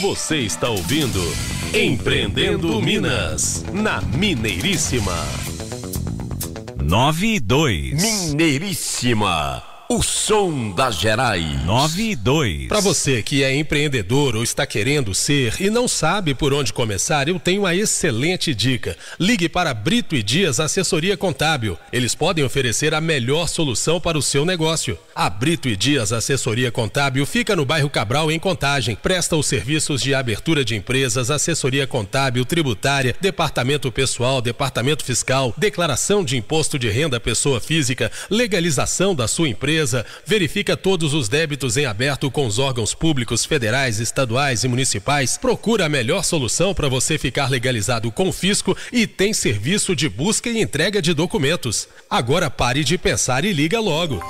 Você 0.01 0.39
está 0.39 0.67
ouvindo 0.67 1.21
Empreendendo 1.73 2.81
Minas, 2.81 3.63
na 3.71 4.01
Mineiríssima. 4.01 5.13
9 6.87 7.35
e 7.35 7.39
2. 7.39 7.95
Mineiríssima. 7.95 9.74
O 9.87 10.01
som 10.01 10.71
das 10.71 10.95
Gerais. 10.95 11.63
9 11.63 12.01
e 12.01 12.15
2. 12.15 12.67
Para 12.69 12.79
você 12.79 13.21
que 13.21 13.43
é 13.43 13.55
empreendedor 13.55 14.35
ou 14.35 14.41
está 14.41 14.65
querendo 14.65 15.13
ser 15.13 15.61
e 15.61 15.69
não 15.69 15.87
sabe 15.87 16.33
por 16.33 16.55
onde 16.55 16.73
começar, 16.73 17.27
eu 17.27 17.39
tenho 17.39 17.61
uma 17.61 17.75
excelente 17.75 18.55
dica. 18.55 18.97
Ligue 19.19 19.47
para 19.47 19.75
Brito 19.75 20.15
e 20.15 20.23
Dias 20.23 20.59
Assessoria 20.59 21.15
Contábil. 21.15 21.77
Eles 21.93 22.15
podem 22.15 22.43
oferecer 22.43 22.95
a 22.95 23.01
melhor 23.01 23.47
solução 23.47 24.01
para 24.01 24.17
o 24.17 24.23
seu 24.23 24.43
negócio. 24.43 24.97
A 25.13 25.29
Brito 25.29 25.69
e 25.69 25.75
Dias 25.75 26.11
Assessoria 26.11 26.71
Contábil 26.71 27.23
fica 27.23 27.55
no 27.55 27.63
bairro 27.63 27.89
Cabral, 27.89 28.31
em 28.31 28.39
Contagem. 28.39 28.95
Presta 28.95 29.35
os 29.35 29.45
serviços 29.45 30.01
de 30.01 30.15
abertura 30.15 30.65
de 30.65 30.75
empresas, 30.75 31.29
assessoria 31.29 31.85
contábil, 31.85 32.43
tributária, 32.43 33.15
departamento 33.21 33.91
pessoal, 33.91 34.41
departamento 34.41 35.05
fiscal, 35.05 35.53
declaração 35.55 36.25
de 36.25 36.37
imposto 36.37 36.79
de 36.79 36.89
renda 36.89 37.19
pessoa 37.19 37.61
física, 37.61 38.11
legalização 38.31 39.13
da 39.13 39.27
sua 39.27 39.47
empresa 39.47 39.74
empresa, 39.75 40.05
verifica 40.25 40.77
todos 40.77 41.13
os 41.13 41.27
débitos 41.27 41.75
em 41.75 41.85
aberto 41.85 42.31
com 42.31 42.47
os 42.47 42.57
órgãos 42.57 42.93
públicos 42.93 43.43
federais, 43.43 43.99
estaduais 43.99 44.63
e 44.63 44.69
municipais, 44.69 45.37
procura 45.37 45.85
a 45.85 45.89
melhor 45.89 46.23
solução 46.23 46.73
para 46.73 46.87
você 46.87 47.17
ficar 47.17 47.49
legalizado 47.49 48.09
com 48.11 48.29
o 48.29 48.33
fisco 48.33 48.77
e 48.91 49.05
tem 49.05 49.33
serviço 49.33 49.93
de 49.95 50.07
busca 50.07 50.49
e 50.49 50.61
entrega 50.61 51.01
de 51.01 51.13
documentos. 51.13 51.89
Agora 52.09 52.49
pare 52.49 52.85
de 52.85 52.97
pensar 52.97 53.43
e 53.43 53.51
liga 53.51 53.79
logo. 53.79 54.23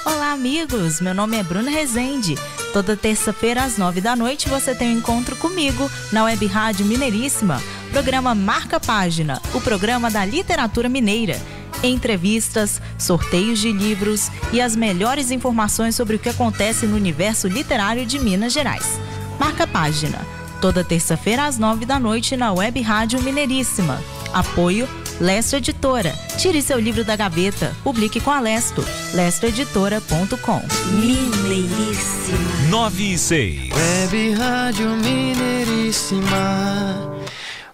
Olá, 0.04 0.32
amigos. 0.32 1.00
Meu 1.00 1.14
nome 1.14 1.36
é 1.36 1.42
Bruna 1.42 1.70
Rezende. 1.70 2.36
Toda 2.72 2.96
terça-feira 2.96 3.64
às 3.64 3.78
nove 3.78 4.00
da 4.00 4.14
noite 4.14 4.48
você 4.48 4.74
tem 4.74 4.94
um 4.94 4.98
encontro 4.98 5.34
comigo 5.36 5.90
na 6.12 6.24
Web 6.24 6.46
Rádio 6.46 6.86
Mineiríssima. 6.86 7.60
Programa 7.90 8.34
Marca 8.34 8.78
Página, 8.78 9.40
o 9.54 9.60
programa 9.60 10.10
da 10.10 10.24
literatura 10.24 10.88
mineira. 10.88 11.40
Entrevistas, 11.82 12.80
sorteios 12.98 13.58
de 13.58 13.72
livros 13.72 14.30
e 14.52 14.60
as 14.60 14.76
melhores 14.76 15.30
informações 15.30 15.94
sobre 15.94 16.16
o 16.16 16.18
que 16.18 16.28
acontece 16.28 16.86
no 16.86 16.96
universo 16.96 17.48
literário 17.48 18.06
de 18.06 18.18
Minas 18.18 18.52
Gerais. 18.52 18.98
Marca 19.38 19.66
Página 19.66 20.36
Toda 20.60 20.82
terça-feira 20.82 21.44
às 21.44 21.58
nove 21.58 21.84
da 21.84 21.98
noite 21.98 22.36
na 22.36 22.52
Web 22.52 22.80
Rádio 22.80 23.22
Mineiríssima. 23.22 24.02
Apoio 24.32 24.88
Lesto 25.20 25.56
Editora. 25.56 26.14
Tire 26.38 26.60
seu 26.62 26.78
livro 26.78 27.04
da 27.04 27.16
gaveta. 27.16 27.74
Publique 27.82 28.20
com 28.20 28.30
a 28.30 28.40
Lesto. 28.40 28.84
lestoeditora.com. 29.14 30.62
Mineiríssima. 31.00 32.68
9 32.70 33.12
e 33.12 33.18
6. 33.18 33.70
Web 33.72 34.34
Rádio 34.34 34.90
Mineiríssima. 34.90 36.36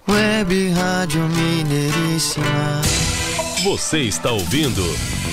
Web 0.09 0.70
Rádio 0.70 1.22
Mineiríssima. 1.28 2.83
Você 3.64 4.00
está 4.00 4.33
ouvindo 4.33 4.83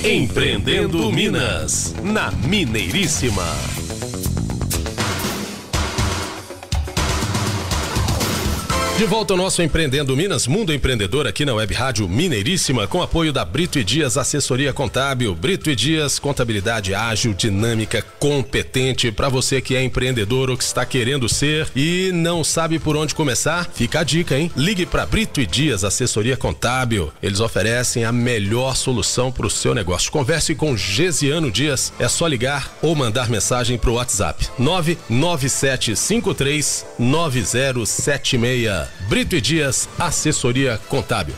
Empreendendo 0.04 1.10
Minas, 1.12 1.94
na 2.02 2.30
Mineiríssima. 2.30 3.44
De 9.00 9.06
volta 9.06 9.32
ao 9.32 9.38
nosso 9.38 9.62
Empreendendo 9.62 10.14
Minas, 10.14 10.46
Mundo 10.46 10.74
Empreendedor 10.74 11.26
aqui 11.26 11.46
na 11.46 11.54
Web 11.54 11.72
Rádio 11.72 12.06
Mineiríssima, 12.06 12.86
com 12.86 13.00
apoio 13.00 13.32
da 13.32 13.46
Brito 13.46 13.78
e 13.78 13.84
Dias 13.84 14.18
Assessoria 14.18 14.74
Contábil. 14.74 15.34
Brito 15.34 15.70
e 15.70 15.74
Dias, 15.74 16.18
contabilidade 16.18 16.94
ágil, 16.94 17.32
dinâmica, 17.32 18.04
competente. 18.18 19.10
Para 19.10 19.30
você 19.30 19.62
que 19.62 19.74
é 19.74 19.82
empreendedor 19.82 20.50
ou 20.50 20.56
que 20.56 20.62
está 20.62 20.84
querendo 20.84 21.30
ser 21.30 21.66
e 21.74 22.10
não 22.12 22.44
sabe 22.44 22.78
por 22.78 22.94
onde 22.94 23.14
começar, 23.14 23.70
fica 23.72 24.00
a 24.00 24.04
dica, 24.04 24.38
hein? 24.38 24.52
Ligue 24.54 24.84
para 24.84 25.06
Brito 25.06 25.40
e 25.40 25.46
Dias 25.46 25.82
Assessoria 25.82 26.36
Contábil. 26.36 27.10
Eles 27.22 27.40
oferecem 27.40 28.04
a 28.04 28.12
melhor 28.12 28.76
solução 28.76 29.32
para 29.32 29.46
o 29.46 29.50
seu 29.50 29.74
negócio. 29.74 30.12
Converse 30.12 30.54
com 30.54 30.76
Gesiano 30.76 31.50
Dias. 31.50 31.90
É 31.98 32.06
só 32.06 32.26
ligar 32.26 32.70
ou 32.82 32.94
mandar 32.94 33.30
mensagem 33.30 33.78
para 33.78 33.88
o 33.88 33.94
WhatsApp 33.94 34.46
99753 34.58 36.84
9076. 36.98 38.89
Brito 39.08 39.36
e 39.36 39.40
Dias, 39.40 39.88
assessoria 39.98 40.78
contábil. 40.88 41.34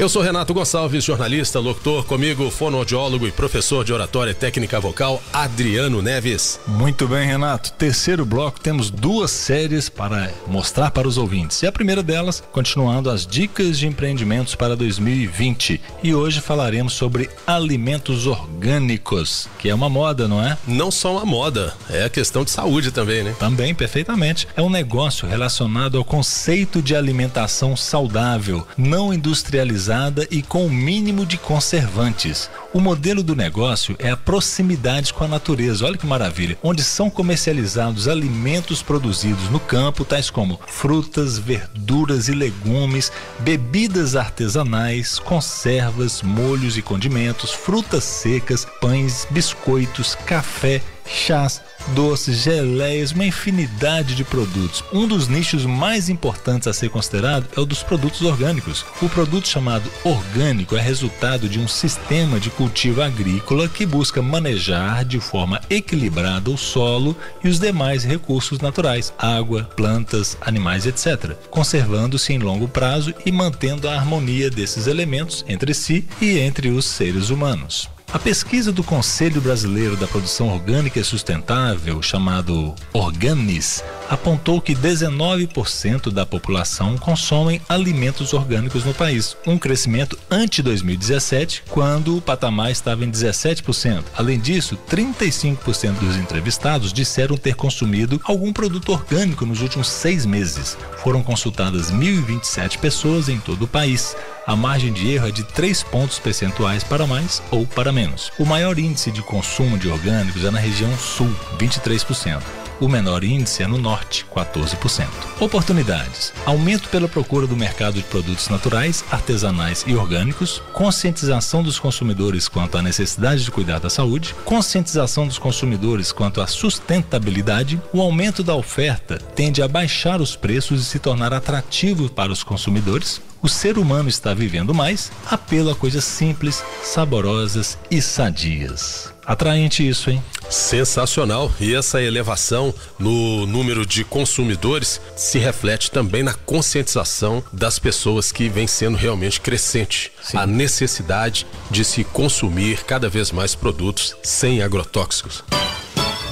Eu 0.00 0.08
sou 0.08 0.22
Renato 0.22 0.54
Gonçalves, 0.54 1.04
jornalista, 1.04 1.60
locutor, 1.60 2.06
comigo 2.06 2.50
fonoaudiólogo 2.50 3.28
e 3.28 3.30
professor 3.30 3.84
de 3.84 3.92
oratória 3.92 4.30
e 4.30 4.34
técnica 4.34 4.80
vocal, 4.80 5.22
Adriano 5.30 6.00
Neves. 6.00 6.58
Muito 6.66 7.06
bem, 7.06 7.26
Renato. 7.26 7.70
Terceiro 7.72 8.24
bloco, 8.24 8.58
temos 8.58 8.88
duas 8.90 9.30
séries 9.30 9.90
para 9.90 10.32
mostrar 10.46 10.90
para 10.90 11.06
os 11.06 11.18
ouvintes. 11.18 11.62
E 11.62 11.66
a 11.66 11.72
primeira 11.72 12.02
delas, 12.02 12.42
continuando 12.50 13.10
as 13.10 13.26
dicas 13.26 13.78
de 13.78 13.86
empreendimentos 13.86 14.54
para 14.54 14.74
2020. 14.74 15.78
E 16.02 16.14
hoje 16.14 16.40
falaremos 16.40 16.94
sobre 16.94 17.28
alimentos 17.46 18.26
orgânicos, 18.26 19.50
que 19.58 19.68
é 19.68 19.74
uma 19.74 19.90
moda, 19.90 20.26
não 20.26 20.42
é? 20.42 20.56
Não 20.66 20.90
só 20.90 21.12
uma 21.12 21.26
moda, 21.26 21.74
é 21.90 22.04
a 22.04 22.08
questão 22.08 22.42
de 22.42 22.50
saúde 22.50 22.90
também, 22.90 23.22
né? 23.22 23.36
Também, 23.38 23.74
perfeitamente. 23.74 24.48
É 24.56 24.62
um 24.62 24.70
negócio 24.70 25.28
relacionado 25.28 25.98
ao 25.98 26.04
conceito 26.06 26.80
de 26.80 26.96
alimentação 26.96 27.76
saudável, 27.76 28.66
não 28.78 29.12
industrializada 29.12 29.89
e 30.30 30.40
com 30.40 30.66
o 30.66 30.70
mínimo 30.70 31.26
de 31.26 31.36
conservantes. 31.36 32.48
O 32.72 32.78
modelo 32.78 33.24
do 33.24 33.34
negócio 33.34 33.96
é 33.98 34.08
a 34.10 34.16
proximidade 34.16 35.12
com 35.12 35.24
a 35.24 35.28
natureza. 35.28 35.84
Olha 35.84 35.98
que 35.98 36.06
maravilha! 36.06 36.56
Onde 36.62 36.84
são 36.84 37.10
comercializados 37.10 38.06
alimentos 38.06 38.82
produzidos 38.82 39.50
no 39.50 39.58
campo, 39.58 40.04
tais 40.04 40.30
como 40.30 40.60
frutas, 40.68 41.38
verduras 41.38 42.28
e 42.28 42.32
legumes, 42.32 43.10
bebidas 43.40 44.14
artesanais, 44.14 45.18
conservas, 45.18 46.22
molhos 46.22 46.76
e 46.76 46.82
condimentos, 46.82 47.50
frutas 47.50 48.04
secas, 48.04 48.64
pães, 48.80 49.26
biscoitos, 49.30 50.14
café, 50.14 50.80
chás, 51.04 51.60
doces, 51.88 52.38
geleias, 52.42 53.12
uma 53.12 53.26
infinidade 53.26 54.14
de 54.14 54.24
produtos. 54.24 54.84
Um 54.92 55.06
dos 55.06 55.28
nichos 55.28 55.64
mais 55.64 56.08
importantes 56.08 56.68
a 56.68 56.72
ser 56.72 56.90
considerado 56.90 57.46
é 57.56 57.60
o 57.60 57.66
dos 57.66 57.82
produtos 57.82 58.22
orgânicos. 58.22 58.84
O 59.02 59.08
produto 59.08 59.48
chamado 59.48 59.90
orgânico 60.04 60.76
é 60.76 60.80
resultado 60.80 61.48
de 61.48 61.58
um 61.58 61.68
sistema 61.68 62.38
de 62.38 62.50
cultivo 62.50 63.02
agrícola 63.02 63.68
que 63.68 63.86
busca 63.86 64.22
manejar 64.22 65.04
de 65.04 65.20
forma 65.20 65.60
equilibrada 65.68 66.50
o 66.50 66.58
solo 66.58 67.16
e 67.42 67.48
os 67.48 67.58
demais 67.58 68.04
recursos 68.04 68.60
naturais, 68.60 69.12
água, 69.18 69.64
plantas, 69.76 70.36
animais, 70.40 70.86
etc., 70.86 71.36
conservando-se 71.50 72.32
em 72.32 72.38
longo 72.38 72.68
prazo 72.68 73.14
e 73.24 73.32
mantendo 73.32 73.88
a 73.88 73.94
harmonia 73.94 74.50
desses 74.50 74.86
elementos 74.86 75.44
entre 75.48 75.74
si 75.74 76.06
e 76.20 76.38
entre 76.38 76.68
os 76.68 76.84
seres 76.84 77.30
humanos. 77.30 77.88
A 78.12 78.18
pesquisa 78.18 78.72
do 78.72 78.82
Conselho 78.82 79.40
Brasileiro 79.40 79.96
da 79.96 80.08
Produção 80.08 80.48
Orgânica 80.48 80.98
e 80.98 81.04
Sustentável, 81.04 82.02
chamado 82.02 82.74
Organis, 82.92 83.84
apontou 84.08 84.60
que 84.60 84.74
19% 84.74 86.10
da 86.10 86.26
população 86.26 86.98
consomem 86.98 87.62
alimentos 87.68 88.34
orgânicos 88.34 88.84
no 88.84 88.92
país, 88.92 89.36
um 89.46 89.56
crescimento 89.56 90.18
ante 90.28 90.60
2017, 90.60 91.62
quando 91.68 92.16
o 92.16 92.20
patamar 92.20 92.72
estava 92.72 93.04
em 93.04 93.10
17%. 93.12 94.02
Além 94.16 94.40
disso, 94.40 94.76
35% 94.90 96.00
dos 96.00 96.16
entrevistados 96.16 96.92
disseram 96.92 97.36
ter 97.36 97.54
consumido 97.54 98.20
algum 98.24 98.52
produto 98.52 98.90
orgânico 98.90 99.46
nos 99.46 99.62
últimos 99.62 99.88
seis 99.88 100.26
meses. 100.26 100.76
Foram 100.98 101.22
consultadas 101.22 101.92
1.027 101.92 102.78
pessoas 102.78 103.28
em 103.28 103.38
todo 103.38 103.66
o 103.66 103.68
país. 103.68 104.16
A 104.50 104.56
margem 104.56 104.92
de 104.92 105.08
erro 105.08 105.28
é 105.28 105.30
de 105.30 105.44
3 105.44 105.84
pontos 105.84 106.18
percentuais 106.18 106.82
para 106.82 107.06
mais 107.06 107.40
ou 107.52 107.64
para 107.64 107.92
menos. 107.92 108.32
O 108.36 108.44
maior 108.44 108.76
índice 108.80 109.12
de 109.12 109.22
consumo 109.22 109.78
de 109.78 109.88
orgânicos 109.88 110.44
é 110.44 110.50
na 110.50 110.58
região 110.58 110.92
sul, 110.98 111.32
23%. 111.56 112.42
O 112.80 112.88
menor 112.88 113.22
índice 113.22 113.62
é 113.62 113.68
no 113.68 113.78
norte, 113.78 114.26
14%. 114.34 115.06
Oportunidades: 115.38 116.32
aumento 116.44 116.88
pela 116.88 117.06
procura 117.06 117.46
do 117.46 117.56
mercado 117.56 117.94
de 117.94 118.02
produtos 118.02 118.48
naturais, 118.48 119.04
artesanais 119.08 119.84
e 119.86 119.94
orgânicos, 119.94 120.60
conscientização 120.72 121.62
dos 121.62 121.78
consumidores 121.78 122.48
quanto 122.48 122.76
à 122.76 122.82
necessidade 122.82 123.44
de 123.44 123.52
cuidar 123.52 123.78
da 123.78 123.88
saúde, 123.88 124.34
conscientização 124.44 125.28
dos 125.28 125.38
consumidores 125.38 126.10
quanto 126.10 126.40
à 126.40 126.48
sustentabilidade. 126.48 127.80
O 127.92 128.00
aumento 128.00 128.42
da 128.42 128.56
oferta 128.56 129.16
tende 129.36 129.62
a 129.62 129.68
baixar 129.68 130.20
os 130.20 130.34
preços 130.34 130.82
e 130.82 130.84
se 130.86 130.98
tornar 130.98 131.32
atrativo 131.32 132.08
para 132.08 132.32
os 132.32 132.42
consumidores. 132.42 133.20
O 133.42 133.48
ser 133.48 133.78
humano 133.78 134.08
está 134.08 134.34
vivendo 134.34 134.74
mais, 134.74 135.10
apelo 135.24 135.70
a 135.70 135.74
coisas 135.74 136.04
simples, 136.04 136.62
saborosas 136.82 137.78
e 137.90 138.02
sadias. 138.02 139.12
Atraente 139.24 139.86
isso, 139.86 140.10
hein? 140.10 140.22
Sensacional. 140.50 141.50
E 141.60 141.74
essa 141.74 142.02
elevação 142.02 142.74
no 142.98 143.46
número 143.46 143.86
de 143.86 144.04
consumidores 144.04 145.00
se 145.16 145.38
reflete 145.38 145.90
também 145.90 146.22
na 146.22 146.34
conscientização 146.34 147.42
das 147.52 147.78
pessoas 147.78 148.32
que 148.32 148.48
vem 148.48 148.66
sendo 148.66 148.96
realmente 148.96 149.40
crescente. 149.40 150.12
Sim. 150.22 150.36
A 150.36 150.46
necessidade 150.46 151.46
de 151.70 151.84
se 151.84 152.04
consumir 152.04 152.84
cada 152.84 153.08
vez 153.08 153.30
mais 153.30 153.54
produtos 153.54 154.16
sem 154.22 154.62
agrotóxicos. 154.62 155.44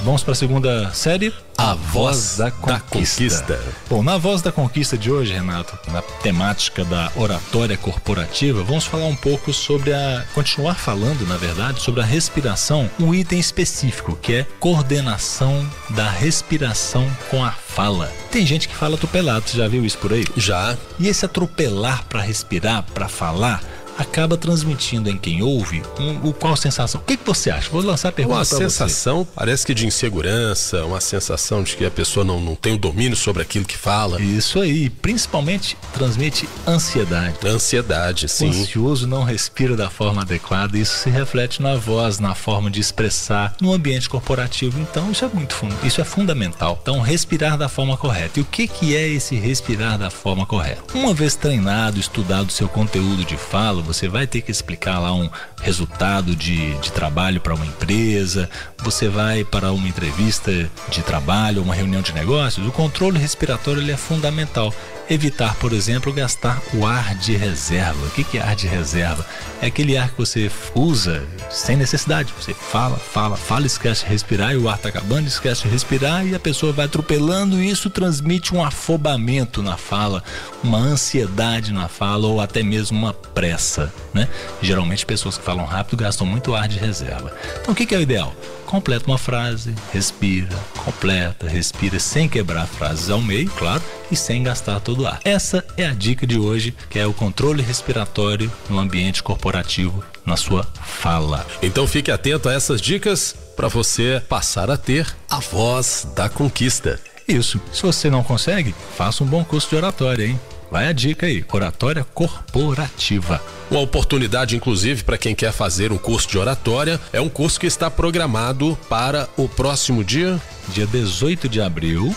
Vamos 0.03 0.23
para 0.23 0.31
a 0.31 0.35
segunda 0.35 0.91
série. 0.93 1.33
A 1.57 1.73
Voz 1.73 2.37
da 2.37 2.49
Conquista. 2.49 2.73
da 2.73 2.79
Conquista. 2.79 3.59
Bom, 3.89 4.01
na 4.01 4.17
Voz 4.17 4.41
da 4.41 4.51
Conquista 4.51 4.97
de 4.97 5.11
hoje, 5.11 5.33
Renato, 5.33 5.77
na 5.91 6.01
temática 6.01 6.85
da 6.85 7.11
oratória 7.17 7.75
corporativa, 7.75 8.63
vamos 8.63 8.85
falar 8.85 9.05
um 9.05 9.15
pouco 9.15 9.51
sobre 9.51 9.93
a. 9.93 10.25
continuar 10.33 10.75
falando, 10.75 11.27
na 11.27 11.35
verdade, 11.35 11.81
sobre 11.81 12.01
a 12.01 12.05
respiração, 12.05 12.89
um 12.97 13.13
item 13.13 13.39
específico, 13.39 14.17
que 14.21 14.35
é 14.35 14.47
coordenação 14.59 15.69
da 15.89 16.09
respiração 16.09 17.09
com 17.29 17.43
a 17.43 17.51
fala. 17.51 18.09
Tem 18.31 18.45
gente 18.45 18.69
que 18.69 18.75
fala 18.75 18.95
atropelado, 18.95 19.49
você 19.49 19.57
já 19.57 19.67
viu 19.67 19.85
isso 19.85 19.97
por 19.97 20.13
aí? 20.13 20.23
Já. 20.37 20.77
E 20.97 21.07
esse 21.07 21.25
atropelar 21.25 22.05
para 22.05 22.21
respirar, 22.21 22.83
para 22.93 23.09
falar, 23.09 23.61
acaba 23.99 24.37
transmitindo 24.37 25.09
em 25.09 25.17
quem 25.17 25.43
ouve 25.43 25.83
um, 25.99 26.29
um, 26.29 26.31
qual 26.31 26.55
sensação? 26.55 27.01
O 27.01 27.03
que, 27.03 27.17
que 27.17 27.25
você 27.25 27.51
acha? 27.51 27.69
Vou 27.69 27.81
lançar 27.81 28.09
a 28.09 28.11
pergunta 28.11 28.37
Uma 28.37 28.45
sensação, 28.45 29.19
você. 29.19 29.31
parece 29.35 29.65
que 29.65 29.73
de 29.73 29.85
insegurança, 29.85 30.85
uma 30.85 31.01
sensação 31.01 31.61
de 31.61 31.75
que 31.75 31.85
a 31.85 31.91
pessoa 31.91 32.23
não, 32.23 32.39
não 32.39 32.55
tem 32.55 32.73
o 32.73 32.77
domínio 32.77 33.15
sobre 33.15 33.43
aquilo 33.43 33.65
que 33.65 33.77
fala. 33.77 34.21
Isso 34.21 34.59
aí, 34.59 34.89
principalmente 34.89 35.77
transmite 35.93 36.47
ansiedade. 36.67 37.35
Ansiedade, 37.45 38.27
sim. 38.27 38.47
O 38.47 38.49
ansioso 38.49 39.07
não 39.07 39.23
respira 39.23 39.75
da 39.75 39.89
forma 39.89 40.21
adequada, 40.21 40.77
isso 40.77 40.97
se 40.97 41.09
reflete 41.09 41.61
na 41.61 41.75
voz, 41.75 42.19
na 42.19 42.33
forma 42.33 42.71
de 42.71 42.79
expressar, 42.79 43.55
no 43.61 43.73
ambiente 43.73 44.09
corporativo. 44.09 44.79
Então, 44.79 45.11
isso 45.11 45.25
é 45.25 45.27
muito 45.27 45.59
isso 45.83 45.99
é 45.99 46.03
fundamental. 46.03 46.79
Então, 46.81 47.01
respirar 47.01 47.57
da 47.57 47.67
forma 47.67 47.97
correta. 47.97 48.39
E 48.39 48.41
o 48.41 48.45
que 48.45 48.67
que 48.67 48.95
é 48.95 49.07
esse 49.07 49.35
respirar 49.35 49.97
da 49.97 50.09
forma 50.09 50.45
correta? 50.45 50.83
Uma 50.93 51.13
vez 51.13 51.35
treinado, 51.35 51.99
estudado 51.99 52.51
seu 52.51 52.69
conteúdo 52.69 53.25
de 53.25 53.35
fala, 53.35 53.81
você 53.89 54.07
vai 54.07 54.27
ter 54.27 54.41
que 54.41 54.51
explicar 54.51 54.99
lá 54.99 55.11
um 55.13 55.29
resultado 55.61 56.35
de, 56.35 56.75
de 56.77 56.91
trabalho 56.91 57.41
para 57.41 57.53
uma 57.53 57.65
empresa, 57.65 58.49
você 58.79 59.07
vai 59.07 59.43
para 59.43 59.71
uma 59.71 59.87
entrevista 59.87 60.51
de 60.89 61.01
trabalho, 61.01 61.61
uma 61.61 61.75
reunião 61.75 62.01
de 62.01 62.13
negócios, 62.13 62.65
o 62.65 62.71
controle 62.71 63.19
respiratório 63.19 63.81
ele 63.81 63.91
é 63.91 63.97
fundamental. 63.97 64.73
Evitar, 65.09 65.55
por 65.55 65.73
exemplo, 65.73 66.13
gastar 66.13 66.61
o 66.71 66.85
ar 66.85 67.15
de 67.15 67.35
reserva. 67.35 68.05
O 68.05 68.11
que 68.11 68.37
é 68.37 68.41
ar 68.43 68.55
de 68.55 68.67
reserva? 68.67 69.25
É 69.59 69.65
aquele 69.65 69.97
ar 69.97 70.11
que 70.11 70.17
você 70.19 70.51
usa 70.75 71.23
sem 71.49 71.75
necessidade. 71.75 72.31
Você 72.39 72.53
fala, 72.53 72.95
fala, 72.95 73.35
fala, 73.35 73.65
esquece 73.65 74.03
de 74.05 74.11
respirar 74.11 74.53
e 74.53 74.57
o 74.57 74.69
ar 74.69 74.75
está 74.75 74.89
acabando, 74.89 75.27
esquece 75.27 75.63
de 75.63 75.69
respirar 75.69 76.27
e 76.27 76.35
a 76.35 76.39
pessoa 76.39 76.71
vai 76.71 76.85
atropelando 76.85 77.59
e 77.59 77.67
isso 77.67 77.89
transmite 77.89 78.53
um 78.53 78.63
afobamento 78.63 79.63
na 79.63 79.77
fala, 79.77 80.23
uma 80.63 80.77
ansiedade 80.77 81.73
na 81.73 81.87
fala 81.87 82.27
ou 82.27 82.39
até 82.39 82.61
mesmo 82.61 82.99
uma 82.99 83.13
pressa, 83.13 83.91
né? 84.13 84.29
Geralmente 84.61 85.07
pessoas 85.07 85.39
que 85.39 85.43
falam 85.49 85.65
rápido 85.65 85.97
gastam 85.97 86.27
muito 86.27 86.53
ar 86.53 86.67
de 86.67 86.77
reserva. 86.77 87.33
Então 87.59 87.73
o 87.73 87.75
que 87.75 87.95
é 87.95 87.97
o 87.97 88.01
ideal? 88.01 88.35
completa 88.67 89.07
uma 89.07 89.17
frase, 89.17 89.73
respira, 89.91 90.55
completa, 90.77 91.47
respira 91.47 91.99
sem 91.99 92.29
quebrar 92.29 92.67
frases 92.67 93.09
ao 93.09 93.19
meio, 93.19 93.49
claro, 93.49 93.81
e 94.11 94.15
sem 94.15 94.43
gastar 94.43 94.79
todo 94.79 95.01
o 95.01 95.07
ar. 95.07 95.19
Essa 95.25 95.65
é 95.75 95.87
a 95.87 95.93
dica 95.95 96.27
de 96.27 96.37
hoje, 96.37 96.75
que 96.87 96.99
é 96.99 97.07
o 97.07 97.11
controle 97.11 97.63
respiratório 97.63 98.51
no 98.69 98.77
ambiente 98.77 99.23
corporativo, 99.23 100.03
na 100.23 100.37
sua 100.37 100.63
fala. 100.83 101.47
Então 101.63 101.87
fique 101.87 102.11
atento 102.11 102.47
a 102.47 102.53
essas 102.53 102.79
dicas 102.79 103.35
para 103.55 103.67
você 103.67 104.21
passar 104.29 104.69
a 104.69 104.77
ter 104.77 105.07
a 105.27 105.39
voz 105.39 106.07
da 106.15 106.29
conquista. 106.29 106.99
Isso. 107.27 107.59
Se 107.73 107.81
você 107.81 108.07
não 108.07 108.23
consegue, 108.23 108.75
faça 108.95 109.23
um 109.23 109.27
bom 109.27 109.43
curso 109.43 109.67
de 109.67 109.77
oratória, 109.77 110.27
hein? 110.27 110.39
Vai 110.71 110.87
a 110.87 110.91
dica 110.91 111.25
aí, 111.25 111.43
oratória 111.51 112.03
corporativa. 112.13 113.41
Uma 113.71 113.79
oportunidade, 113.79 114.55
inclusive, 114.55 115.03
para 115.03 115.17
quem 115.17 115.33
quer 115.33 115.51
fazer 115.51 115.91
um 115.91 115.97
curso 115.97 116.27
de 116.27 116.37
oratória. 116.37 116.99
É 117.11 117.19
um 117.19 117.29
curso 117.29 117.59
que 117.59 117.65
está 117.65 117.89
programado 117.89 118.77
para 118.87 119.27
o 119.35 119.49
próximo 119.49 120.03
dia? 120.03 120.39
Dia 120.67 120.85
18 120.85 121.49
de 121.49 121.59
abril, 121.59 122.15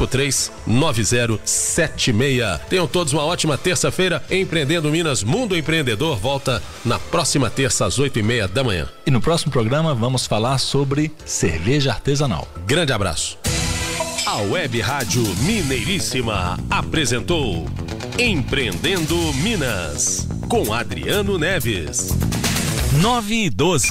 9076. 0.66 2.60
Tenham 2.68 2.86
todos 2.86 3.12
uma 3.12 3.24
ótima 3.24 3.58
terça-feira. 3.58 4.22
Empreendendo 4.30 4.90
Minas, 4.90 5.22
Mundo 5.22 5.56
Empreendedor 5.56 6.16
volta 6.16 6.62
na 6.84 6.98
próxima 6.98 7.50
terça 7.50 7.86
às 7.86 7.98
oito 7.98 8.18
e 8.18 8.22
meia 8.22 8.46
da 8.46 8.62
manhã. 8.64 8.88
E 9.06 9.10
no 9.10 9.20
próximo 9.20 9.50
programa 9.50 9.94
vamos 9.94 10.26
falar 10.26 10.58
sobre 10.58 11.12
cerveja 11.24 11.92
artesanal. 11.92 12.48
Grande 12.66 12.92
abraço. 12.92 13.38
A 14.26 14.36
Web 14.36 14.80
Rádio 14.80 15.22
Mineiríssima 15.38 16.58
apresentou 16.70 17.66
Empreendendo 18.18 19.16
Minas 19.34 20.28
com 20.48 20.72
Adriano 20.72 21.38
Neves. 21.38 22.10
9 23.00 23.34
e 23.46 23.50
12. 23.50 23.88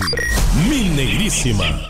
Mineiríssima. 0.68 1.88